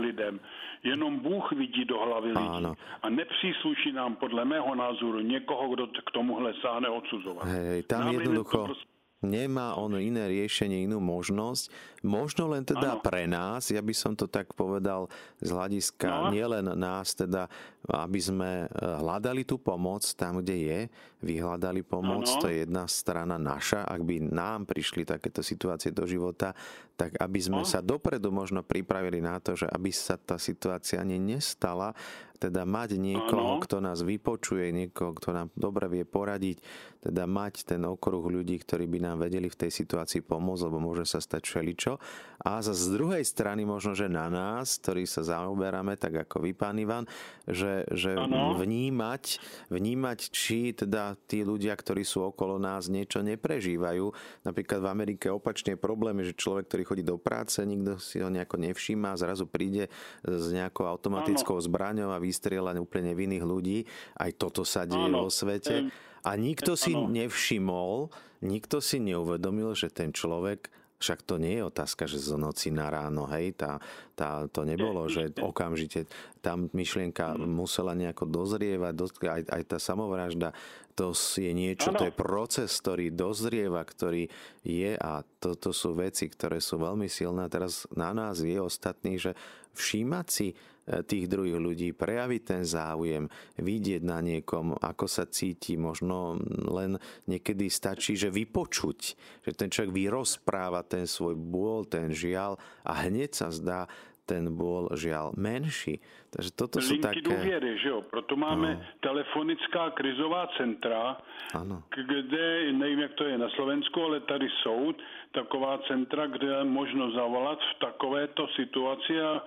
lidem. 0.00 0.40
Jenom 0.84 1.20
Bůh 1.20 1.52
vidí 1.52 1.84
do 1.84 2.00
hlavy 2.00 2.32
lidí. 2.32 2.64
Áno. 2.64 2.72
A 3.02 3.06
nepřísluší 3.08 3.92
nám 3.92 4.16
podle 4.16 4.44
mého 4.44 4.74
názoru 4.74 5.20
někoho, 5.20 5.68
kdo 5.68 5.86
k 5.86 6.10
tomuhle 6.12 6.54
sáhne 6.64 6.88
odsuzovat. 6.88 7.44
Hej, 7.44 7.82
tam 7.82 8.00
nám 8.00 8.14
jednoducho... 8.14 8.64
Proste 8.64 8.99
nemá 9.20 9.76
ono 9.76 10.00
iné 10.00 10.28
riešenie, 10.28 10.88
inú 10.88 10.98
možnosť. 11.00 11.68
Možno 12.00 12.48
len 12.48 12.64
teda 12.64 12.96
ano. 12.96 13.04
pre 13.04 13.28
nás, 13.28 13.68
ja 13.68 13.84
by 13.84 13.92
som 13.92 14.16
to 14.16 14.24
tak 14.24 14.56
povedal 14.56 15.12
z 15.44 15.52
hľadiska 15.52 16.08
no. 16.08 16.32
nielen 16.32 16.72
nás, 16.80 17.12
teda 17.12 17.44
aby 17.84 18.20
sme 18.20 18.64
e, 18.64 18.66
hľadali 18.80 19.44
tú 19.44 19.60
pomoc 19.60 20.04
tam, 20.16 20.40
kde 20.40 20.56
je, 20.56 20.78
vyhľadali 21.20 21.84
pomoc, 21.84 22.24
ano. 22.24 22.40
to 22.40 22.48
je 22.48 22.64
jedna 22.64 22.88
strana 22.88 23.36
naša, 23.36 23.84
ak 23.84 24.00
by 24.00 24.16
nám 24.24 24.64
prišli 24.64 25.04
takéto 25.04 25.44
situácie 25.44 25.92
do 25.92 26.08
života, 26.08 26.56
tak 26.96 27.20
aby 27.20 27.40
sme 27.40 27.60
ano. 27.60 27.68
sa 27.68 27.84
dopredu 27.84 28.32
možno 28.32 28.64
pripravili 28.64 29.20
na 29.20 29.36
to, 29.36 29.52
že 29.52 29.68
aby 29.68 29.92
sa 29.92 30.16
tá 30.16 30.40
situácia 30.40 31.00
ani 31.00 31.20
nestala, 31.20 31.92
teda 32.40 32.64
mať 32.64 32.96
niekoho, 32.96 33.60
ano. 33.60 33.62
kto 33.62 33.84
nás 33.84 34.00
vypočuje, 34.00 34.72
niekoho, 34.72 35.12
kto 35.12 35.36
nám 35.36 35.48
dobre 35.52 35.92
vie 35.92 36.08
poradiť, 36.08 36.64
teda 37.04 37.28
mať 37.28 37.68
ten 37.68 37.84
okruh 37.84 38.24
ľudí, 38.24 38.56
ktorí 38.60 38.88
by 38.88 38.98
nám 39.04 39.16
vedeli 39.20 39.52
v 39.52 39.60
tej 39.60 39.70
situácii 39.72 40.24
pomôcť, 40.24 40.64
lebo 40.68 40.80
môže 40.80 41.04
sa 41.04 41.20
stať 41.20 41.44
všeličo. 41.44 42.00
A 42.40 42.64
z 42.64 42.96
druhej 42.96 43.20
strany 43.20 43.68
možno, 43.68 43.92
že 43.92 44.08
na 44.08 44.32
nás, 44.32 44.80
ktorí 44.80 45.04
sa 45.04 45.20
zaoberáme, 45.20 46.00
tak 46.00 46.24
ako 46.24 46.48
vy, 46.48 46.56
pán 46.56 46.80
Ivan, 46.80 47.04
že, 47.44 47.84
že 47.92 48.16
vnímať, 48.56 49.24
vnímať, 49.68 50.18
či 50.32 50.72
teda 50.72 51.20
tí 51.28 51.44
ľudia, 51.44 51.76
ktorí 51.76 52.00
sú 52.00 52.24
okolo 52.32 52.56
nás, 52.56 52.88
niečo 52.88 53.20
neprežívajú. 53.20 54.12
Napríklad 54.48 54.80
v 54.80 54.88
Amerike 54.88 55.28
opačne 55.28 55.76
problém 55.76 56.24
je, 56.24 56.32
že 56.32 56.40
človek, 56.40 56.64
ktorý 56.72 56.82
chodí 56.88 57.04
do 57.04 57.20
práce, 57.20 57.60
nikto 57.60 58.00
si 58.00 58.24
ho 58.24 58.32
nejako 58.32 58.56
nevšíma, 58.56 59.20
zrazu 59.20 59.44
príde 59.44 59.92
s 60.24 60.48
nejakou 60.48 60.88
automatickou 60.88 61.60
zbraňou 61.60 62.16
a 62.16 62.22
vystrieľať 62.30 62.78
úplne 62.78 63.12
vinných 63.18 63.42
ľudí. 63.42 63.82
Aj 64.14 64.30
toto 64.30 64.62
sa 64.62 64.86
deje 64.86 65.10
vo 65.10 65.26
svete. 65.26 65.90
A 66.22 66.30
nikto 66.38 66.78
si 66.78 66.94
nevšimol, 66.94 68.12
nikto 68.46 68.78
si 68.78 69.02
neuvedomil, 69.02 69.74
že 69.74 69.90
ten 69.90 70.14
človek 70.14 70.70
však 71.00 71.24
to 71.24 71.40
nie 71.40 71.56
je 71.56 71.64
otázka, 71.64 72.04
že 72.04 72.20
z 72.20 72.36
noci 72.36 72.68
na 72.68 72.92
ráno, 72.92 73.24
hej, 73.32 73.56
tá, 73.56 73.80
tá, 74.20 74.44
to 74.52 74.68
nebolo, 74.68 75.08
že 75.08 75.32
okamžite 75.40 76.04
tam 76.44 76.68
myšlienka 76.76 77.40
musela 77.40 77.96
nejako 77.96 78.28
dozrievať, 78.28 78.92
aj, 79.24 79.42
aj 79.48 79.62
tá 79.64 79.78
samovražda, 79.80 80.52
to 80.92 81.16
je 81.16 81.48
niečo, 81.56 81.96
to 81.96 82.12
je 82.12 82.12
proces, 82.12 82.68
ktorý 82.68 83.08
dozrieva, 83.08 83.80
ktorý 83.80 84.28
je 84.60 84.92
a 85.00 85.24
toto 85.40 85.72
to 85.72 85.76
sú 85.76 85.96
veci, 85.96 86.28
ktoré 86.28 86.60
sú 86.60 86.76
veľmi 86.76 87.08
silné. 87.08 87.48
A 87.48 87.52
teraz 87.52 87.88
na 87.96 88.12
nás 88.12 88.44
je 88.44 88.60
ostatný, 88.60 89.16
že 89.16 89.32
všímať 89.72 90.26
si 90.28 90.52
tých 90.90 91.30
druhých 91.30 91.58
ľudí, 91.60 91.88
prejaviť 91.94 92.42
ten 92.42 92.62
záujem, 92.66 93.30
vidieť 93.56 94.02
na 94.02 94.18
niekom, 94.18 94.74
ako 94.74 95.06
sa 95.06 95.24
cíti, 95.28 95.78
možno 95.78 96.40
len 96.66 96.98
niekedy 97.30 97.70
stačí, 97.70 98.18
že 98.18 98.32
vypočuť, 98.32 98.98
že 99.46 99.50
ten 99.54 99.70
človek 99.70 99.94
vyrozpráva 99.94 100.82
ten 100.82 101.06
svoj 101.06 101.38
bôl, 101.38 101.86
ten 101.86 102.10
žial 102.10 102.58
a 102.82 103.06
hneď 103.06 103.30
sa 103.30 103.48
zdá, 103.54 103.86
ten 104.26 104.52
bol 104.54 104.92
žiaľ 104.94 105.34
menší. 105.36 105.98
Takže 106.30 106.50
toto 106.54 106.78
Linky 106.78 106.88
sú 106.88 106.94
také... 107.02 107.22
důvěry, 107.22 107.72
že 107.82 107.88
jo? 107.88 107.98
Proto 108.06 108.36
máme 108.36 108.78
no. 108.78 108.80
telefonická 109.02 109.90
krizová 109.98 110.46
centra, 110.56 111.18
ano. 111.54 111.82
kde, 111.90 112.72
nevím, 112.72 112.98
jak 112.98 113.14
to 113.14 113.24
je 113.24 113.38
na 113.38 113.50
Slovensku, 113.58 113.98
ale 114.02 114.20
tady 114.20 114.48
jsou 114.62 114.94
taková 115.32 115.78
centra, 115.88 116.26
kde 116.26 116.64
možno 116.64 117.10
zavolat 117.10 117.58
v 117.58 117.74
takovéto 117.80 118.46
situaci 118.54 119.20
a 119.20 119.42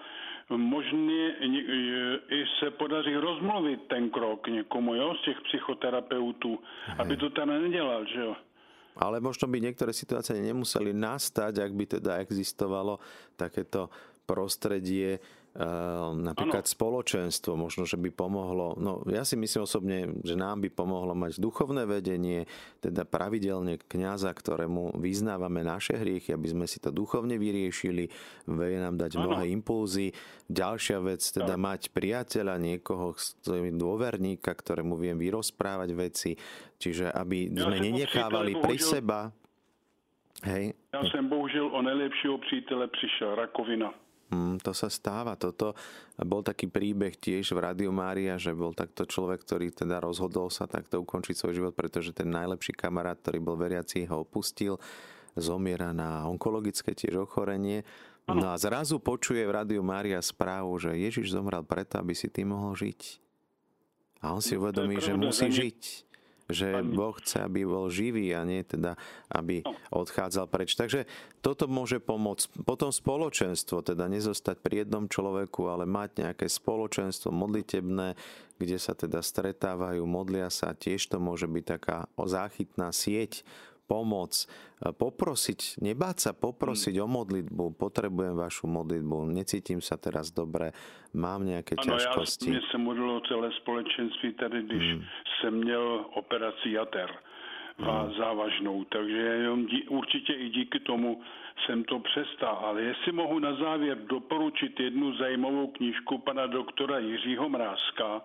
možný 0.50 1.32
i 2.30 2.44
se 2.60 2.72
podaří 2.72 3.16
rozmluvit 3.16 3.80
ten 3.88 4.10
krok 4.10 4.48
někomu 4.48 4.96
jo, 4.96 5.16
z 5.22 5.26
těch 5.26 5.42
psychoterapeutů, 5.42 6.60
Hej. 6.86 6.96
aby 7.00 7.18
to 7.18 7.30
teda 7.30 7.46
nedělal, 7.46 8.06
že 8.06 8.20
jo. 8.20 8.36
Ale 8.94 9.18
možno 9.18 9.50
by 9.50 9.58
niektoré 9.58 9.90
situácie 9.90 10.38
nemuseli 10.38 10.94
nastať, 10.94 11.66
ak 11.66 11.72
by 11.74 11.86
teda 11.98 12.22
existovalo 12.22 13.02
takéto 13.34 13.90
prostredie, 14.24 15.20
Ehm, 15.54 16.26
napríklad 16.26 16.66
ano. 16.66 16.74
spoločenstvo, 16.74 17.54
možno, 17.54 17.86
že 17.86 17.94
by 17.94 18.10
pomohlo, 18.10 18.74
no 18.74 19.06
ja 19.06 19.22
si 19.22 19.38
myslím 19.38 19.70
osobne, 19.70 20.10
že 20.26 20.34
nám 20.34 20.66
by 20.66 20.74
pomohlo 20.74 21.14
mať 21.14 21.38
duchovné 21.38 21.86
vedenie, 21.86 22.50
teda 22.82 23.06
pravidelne 23.06 23.78
kňaza, 23.78 24.34
ktorému 24.34 24.98
vyznávame 24.98 25.62
naše 25.62 25.94
hriechy, 25.94 26.34
aby 26.34 26.50
sme 26.50 26.66
si 26.66 26.82
to 26.82 26.90
duchovne 26.90 27.38
vyriešili, 27.38 28.10
vie 28.50 28.78
nám 28.82 28.98
dať 28.98 29.14
ano. 29.14 29.30
mnohé 29.30 29.54
impulzy. 29.54 30.10
Ďalšia 30.50 30.98
vec, 31.06 31.22
teda 31.22 31.54
ano. 31.54 31.70
mať 31.70 31.94
priateľa, 31.94 32.58
niekoho, 32.58 33.14
dôverníka, 33.78 34.58
ktorému 34.58 34.98
viem 34.98 35.22
vyrozprávať 35.22 35.90
veci, 35.94 36.34
čiže 36.82 37.14
aby 37.14 37.54
ja 37.54 37.70
sme 37.70 37.78
nenechávali 37.78 38.58
pri 38.58 38.82
seba. 38.82 39.30
Hej. 40.50 40.74
Ja 40.98 41.06
som 41.14 41.30
bohužel 41.30 41.70
o 41.70 41.78
najlepšieho 41.78 42.42
přítele 42.42 42.90
prišiel 42.90 43.38
rakovina. 43.38 43.94
Mm, 44.34 44.58
to 44.65 44.74
sa 44.74 44.89
stáva. 44.89 45.38
Toto 45.38 45.78
bol 46.17 46.41
taký 46.41 46.65
príbeh 46.65 47.13
tiež 47.13 47.54
v 47.54 47.62
Rádiu 47.62 47.93
Mária, 47.93 48.41
že 48.41 48.58
bol 48.58 48.74
takto 48.74 49.06
človek, 49.06 49.46
ktorý 49.46 49.69
teda 49.69 50.02
rozhodol 50.02 50.50
sa 50.50 50.65
takto 50.65 51.06
ukončiť 51.06 51.36
svoj 51.38 51.54
život, 51.54 51.74
pretože 51.78 52.17
ten 52.17 52.34
najlepší 52.34 52.74
kamarát, 52.74 53.22
ktorý 53.22 53.38
bol 53.38 53.56
veriaci, 53.62 54.10
ho 54.10 54.26
opustil, 54.26 54.82
zomiera 55.38 55.93
na 55.93 56.26
onkologické 56.26 56.98
tiež 56.98 57.30
ochorenie. 57.30 57.86
No 58.26 58.50
a 58.50 58.58
zrazu 58.58 58.98
počuje 58.98 59.43
v 59.46 59.54
Rádiu 59.54 59.84
Mária 59.86 60.17
správu, 60.24 60.80
že 60.82 60.96
Ježiš 60.98 61.36
zomrel 61.36 61.62
preto, 61.62 62.02
aby 62.02 62.17
si 62.17 62.32
ty 62.32 62.41
mohol 62.48 62.74
žiť. 62.74 63.22
A 64.24 64.32
on 64.32 64.39
si 64.39 64.56
no, 64.56 64.65
uvedomí, 64.65 64.98
že 65.04 65.13
musí 65.13 65.52
žiť 65.52 66.12
že 66.52 66.84
Boh 66.84 67.16
chce, 67.20 67.44
aby 67.44 67.64
bol 67.64 67.88
živý 67.88 68.36
a 68.36 68.44
nie 68.44 68.64
teda, 68.64 69.00
aby 69.32 69.64
no. 69.64 69.72
odchádzal 70.04 70.52
preč. 70.52 70.76
Takže 70.76 71.08
toto 71.40 71.68
môže 71.72 72.04
pomôcť. 72.04 72.64
Potom 72.64 72.92
spoločenstvo, 72.92 73.84
teda 73.84 74.08
nezostať 74.12 74.60
pri 74.60 74.84
jednom 74.84 75.08
človeku, 75.08 75.68
ale 75.72 75.88
mať 75.88 76.28
nejaké 76.28 76.46
spoločenstvo 76.52 77.32
modlitebné, 77.32 78.16
kde 78.60 78.78
sa 78.80 78.96
teda 78.96 79.20
stretávajú, 79.20 80.04
modlia 80.08 80.48
sa, 80.48 80.76
tiež 80.76 81.12
to 81.12 81.18
môže 81.20 81.48
byť 81.48 81.64
taká 81.66 82.08
záchytná 82.16 82.92
sieť 82.96 83.44
pomoc, 83.94 84.34
e, 84.34 84.90
poprosiť, 84.90 85.86
nebáť 85.86 86.18
sa 86.18 86.32
poprosiť 86.34 86.98
mm. 86.98 87.04
o 87.06 87.08
modlitbu, 87.08 87.64
potrebujem 87.78 88.34
vašu 88.34 88.66
modlitbu, 88.66 89.30
necítim 89.30 89.78
sa 89.86 90.02
teraz 90.02 90.34
dobre, 90.34 90.74
mám 91.14 91.46
nějaké 91.46 91.78
ano, 91.78 91.86
ťažkosti. 91.86 92.50
Ano, 92.50 92.58
já 92.58 92.66
se 92.74 92.78
modlil 92.78 93.22
celé 93.30 93.50
společenství 93.62 94.34
tady, 94.34 94.58
když 94.66 94.86
mm. 94.94 95.02
jsem 95.38 95.54
měl 95.54 96.06
operaci 96.18 96.74
jater 96.74 97.10
mm. 97.78 98.14
závažnou, 98.18 98.84
takže 98.84 99.18
jenom 99.18 99.66
dí, 99.66 99.84
určitě 99.88 100.34
i 100.34 100.50
díky 100.50 100.80
tomu 100.80 101.22
jsem 101.66 101.84
to 101.84 102.00
přestal. 102.00 102.60
Ale 102.64 102.82
jestli 102.82 103.12
mohu 103.12 103.40
na 103.40 103.56
závěr 103.56 103.98
doporučit 103.98 104.80
jednu 104.80 105.14
zajímavou 105.16 105.68
knížku 105.68 106.18
pana 106.18 106.48
doktora 106.48 107.00
Jiřího 107.00 107.50
Mrázka, 107.50 108.22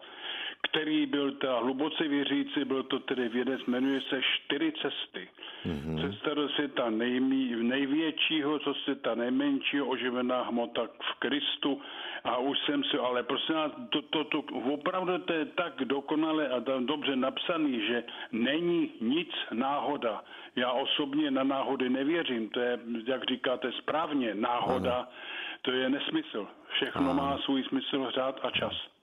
který 0.62 1.06
byl 1.06 1.32
ta 1.32 1.58
hluboce 1.58 2.08
věřící, 2.08 2.64
byl 2.64 2.82
to 2.82 2.98
tedy 2.98 3.28
vědec, 3.28 3.60
jmenuje 3.66 4.00
se 4.00 4.20
Čtyři 4.22 4.72
cesty. 4.72 5.28
Mm-hmm. 5.66 6.00
Cesta 6.00 6.34
do 6.34 6.48
světa 6.48 6.90
nejmí, 6.90 7.54
největšího, 7.62 8.58
co 8.58 8.74
ta 9.02 9.14
nejmenšího 9.14 9.86
oživená 9.86 10.42
hmota 10.42 10.82
v 10.86 11.18
Kristu. 11.18 11.80
A 12.24 12.36
už 12.36 12.58
jsem 12.58 12.84
si, 12.84 12.98
ale 12.98 13.22
prosím 13.22 13.54
vás, 13.54 13.72
to, 13.90 14.02
to, 14.02 14.24
to, 14.24 14.38
opravdu 14.72 15.18
to 15.18 15.32
je 15.32 15.44
tak 15.44 15.84
dokonale 15.84 16.48
a 16.48 16.60
tam 16.60 16.86
dobře 16.86 17.16
napsaný, 17.16 17.86
že 17.86 18.04
není 18.32 18.90
nic 19.00 19.30
náhoda. 19.52 20.24
Já 20.56 20.72
osobně 20.72 21.30
na 21.30 21.44
náhody 21.44 21.88
nevěřím, 21.88 22.48
to 22.48 22.60
je, 22.60 22.78
jak 23.06 23.24
říkáte 23.24 23.72
správně, 23.72 24.34
náhoda, 24.34 24.94
ano. 24.94 25.06
to 25.62 25.70
je 25.70 25.88
nesmysl. 25.88 26.48
Všechno 26.68 27.10
ano. 27.10 27.14
má 27.14 27.38
svůj 27.38 27.64
smysl, 27.64 28.10
řád 28.10 28.40
a 28.42 28.50
čas. 28.50 28.97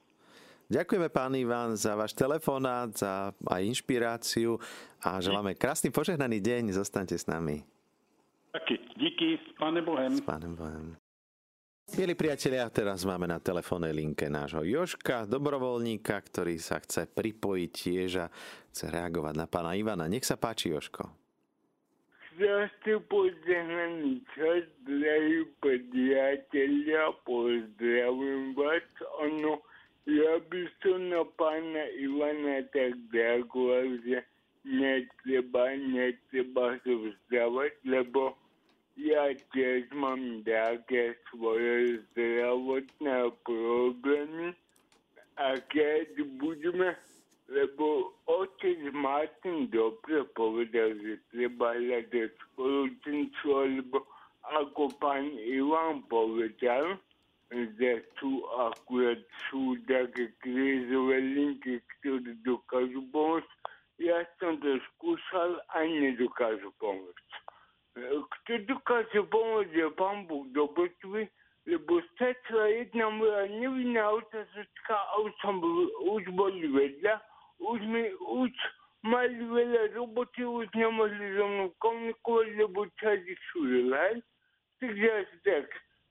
Ďakujeme 0.65 1.13
pán 1.13 1.37
Ivan 1.37 1.77
za 1.77 1.93
váš 1.93 2.17
telefonát, 2.17 2.89
za 2.89 3.29
aj 3.45 3.61
inšpiráciu 3.61 4.57
a 4.97 5.21
želáme 5.21 5.53
krásny 5.53 5.93
požehnaný 5.93 6.41
deň. 6.41 6.73
Zostaňte 6.73 7.13
s 7.13 7.29
nami. 7.29 7.61
Taky. 8.49 8.81
Díky. 8.97 9.37
S 9.37 9.53
pánem 9.61 9.85
Bohem. 9.85 10.11
S 10.17 10.25
pánem 10.25 10.57
Bohem. 10.57 10.97
Milí 11.93 12.17
priatelia, 12.17 12.65
teraz 12.73 13.05
máme 13.05 13.29
na 13.29 13.37
telefónnej 13.37 13.93
linke 13.93 14.25
nášho 14.25 14.65
Joška, 14.65 15.29
dobrovoľníka, 15.29 16.17
ktorý 16.17 16.57
sa 16.57 16.81
chce 16.81 17.05
pripojiť 17.05 17.69
tiež 17.69 18.25
a 18.25 18.33
chce 18.73 18.89
reagovať 18.89 19.37
na 19.37 19.45
pána 19.45 19.77
Ivana. 19.77 20.09
Nech 20.09 20.25
sa 20.25 20.33
páči, 20.33 20.73
Joško. 20.73 21.05
Krásny 22.35 22.99
požehnaný 23.05 24.25
čas, 24.33 24.65
drahí 24.81 25.45
priatelia, 25.61 27.13
pozdravím 27.21 28.57
vás. 28.57 28.83
Ono, 29.21 29.61
Я 30.05 30.39
безумно 30.39 31.25
пана 31.25 31.83
Ивана 31.97 32.63
тогда 32.71 33.39
говорил, 33.49 34.21
не 34.63 35.07
треба, 35.23 35.75
не 35.75 36.13
треба 36.29 36.79
создавать, 36.83 37.77
либо 37.83 38.37
я 38.95 39.33
теж 39.53 39.83
мам 39.91 40.43
таке 40.43 41.15
своє 41.29 41.99
здравотне 42.11 43.31
проблеми, 43.43 44.53
а 45.35 45.57
кеди 45.57 46.23
будемо, 46.23 46.93
либо 47.47 48.13
отець 48.25 48.93
Мартин 48.93 49.67
добре 49.67 50.23
повідав, 50.23 50.91
що 50.97 51.17
треба 51.31 51.73
глядати 51.73 52.29
сполученство, 52.41 53.65
либо 53.65 54.05
ако 54.41 54.89
пан 54.89 55.39
Іван 55.39 56.01
повідав, 56.01 56.97
Ivan 57.51 57.67
povedal, 57.67 57.77
že 57.77 58.03
sú 58.19 58.45
akurát 58.47 59.21
sú 59.49 59.77
také 59.87 60.33
krízové 60.41 61.19
linky, 61.19 61.81
ktoré 61.99 62.33
dokážu 62.45 63.01
pomôcť. 63.11 63.49
Ja 63.99 64.25
som 64.39 64.59
to 64.59 64.79
skúšal 64.93 65.61
a 65.73 65.85
nedokážu 65.85 66.73
pomôcť. 66.79 67.29
Kto 67.95 68.53
dokáže 68.67 69.21
pomôcť 69.31 69.71
je 69.71 69.89
pán 69.95 70.27
Boh 70.27 70.43
dobrotvý, 70.51 71.29
lebo 71.65 72.01
stačila 72.13 72.67
jedna 72.67 73.09
moja 73.09 73.47
nevinná 73.47 74.09
otázočka 74.11 74.95
a 74.95 75.13
už, 75.23 75.31
som 75.41 75.61
bol, 75.61 75.89
už 76.11 76.27
boli 76.35 76.67
vedľa, 76.67 77.21
už 77.63 77.79
mi 77.87 78.11
už 78.19 78.51
mali 79.05 79.37
veľa 79.37 79.95
roboty, 79.95 80.43
už 80.43 80.67
nemohli 80.75 81.25
so 81.37 81.45
mnou 81.47 81.69
komunikovať, 81.79 82.47
lebo 82.57 82.85
čas 82.99 83.21
ich 83.23 83.39
šúril, 83.53 83.95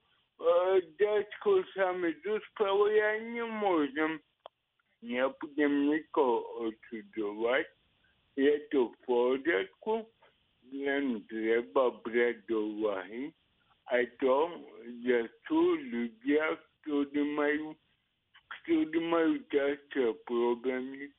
ďačko 1.01 1.65
sa 1.73 1.93
mi 1.97 2.13
dospelo, 2.21 2.87
ja 2.93 3.17
nemôžem, 3.25 4.21
nebudem 5.01 5.89
nikoho 5.89 6.69
odsudovať, 6.69 7.65
je 8.35 8.53
to 8.69 8.91
v 8.91 8.95
poriadku, 9.07 10.05
len 10.73 11.23
treba 11.29 11.89
brať 12.03 12.35
do 12.49 12.59
úvahy 12.81 13.31
aj 13.93 14.05
to, 14.17 14.49
že 15.05 15.29
sú 15.45 15.77
ľudia, 15.77 16.57
ktorí 16.81 17.21
majú, 17.37 17.77
ktorí 18.49 18.97
majú 18.97 19.37
ťažké 19.53 20.05
problémy, 20.25 21.13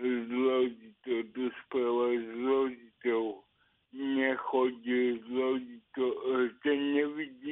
злодіто 0.00 1.22
до 1.34 1.50
спала 1.50 2.22
злодіто, 2.34 3.42
не 3.92 4.36
ході 4.36 5.22
злодіто, 5.28 6.04
это 6.34 6.76
не 6.76 7.06
відділ. 7.06 7.49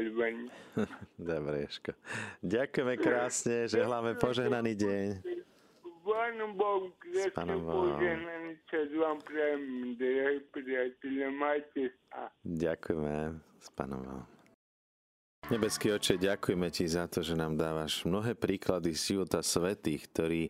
Malovaní. 0.00 0.48
Dobre, 1.18 1.56
Ješko. 1.68 1.92
Ďakujeme 2.40 2.94
krásne, 2.96 3.56
žehláme 3.68 4.16
požehnaný 4.16 4.72
deň. 4.74 5.06
Pánom 6.00 6.56
Bohu, 6.56 6.90
krásne 6.98 7.54
požehnaný 7.60 8.52
čas 8.66 8.88
vám 8.96 9.18
prajem, 9.22 9.94
drahí 10.00 10.38
priateľe, 10.50 11.26
majte 11.36 11.82
sa. 12.08 12.32
Ďakujeme. 12.42 13.14
S 13.60 13.68
pánom 13.76 14.00
Nebeský 15.50 15.90
oče, 15.92 16.14
ďakujeme 16.16 16.68
ti 16.70 16.86
za 16.86 17.10
to, 17.10 17.26
že 17.26 17.34
nám 17.34 17.58
dávaš 17.58 18.06
mnohé 18.06 18.38
príklady 18.38 18.94
z 18.94 19.14
života 19.14 19.42
svetých, 19.42 20.06
ktorí 20.08 20.42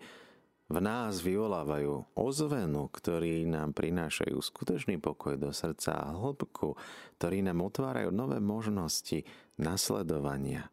v 0.71 0.79
nás 0.79 1.19
vyvolávajú 1.19 2.15
ozvenu, 2.15 2.87
ktorí 2.95 3.43
nám 3.43 3.75
prinášajú 3.75 4.39
skutočný 4.39 5.03
pokoj 5.03 5.35
do 5.35 5.51
srdca 5.51 5.99
a 5.99 6.15
hĺbku, 6.15 6.79
ktorí 7.19 7.43
nám 7.43 7.67
otvárajú 7.67 8.15
nové 8.15 8.39
možnosti 8.39 9.27
nasledovania. 9.59 10.71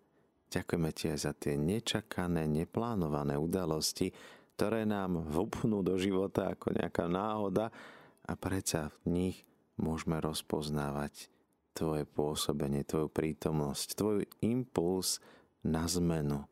Ďakujeme 0.54 0.90
ti 0.94 1.10
aj 1.10 1.20
za 1.20 1.34
tie 1.34 1.58
nečakané, 1.58 2.46
neplánované 2.46 3.42
udalosti, 3.42 4.14
ktoré 4.54 4.86
nám 4.86 5.18
vupnú 5.34 5.82
do 5.82 5.98
života 5.98 6.54
ako 6.54 6.78
nejaká 6.78 7.10
náhoda 7.10 7.74
a 8.22 8.34
predsa 8.38 8.94
v 9.02 9.06
nich 9.10 9.38
môžeme 9.82 10.22
rozpoznávať 10.22 11.34
tvoje 11.74 12.06
pôsobenie, 12.06 12.86
tvoju 12.86 13.10
prítomnosť, 13.10 13.98
tvoj 13.98 14.30
impuls 14.46 15.18
na 15.66 15.90
zmenu. 15.90 16.46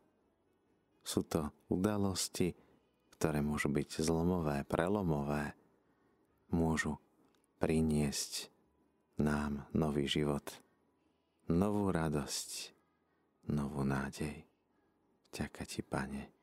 Sú 1.06 1.22
to 1.22 1.54
udalosti, 1.70 2.65
ktoré 3.18 3.40
môžu 3.40 3.72
byť 3.72 4.04
zlomové, 4.04 4.68
prelomové, 4.68 5.56
môžu 6.52 7.00
priniesť 7.58 8.52
nám 9.18 9.64
nový 9.72 10.06
život, 10.06 10.44
novú 11.48 11.88
radosť, 11.90 12.76
novú 13.50 13.88
nádej. 13.88 14.44
Ďakujem 15.32 15.68
ti, 15.68 15.82
Pane. 15.84 16.35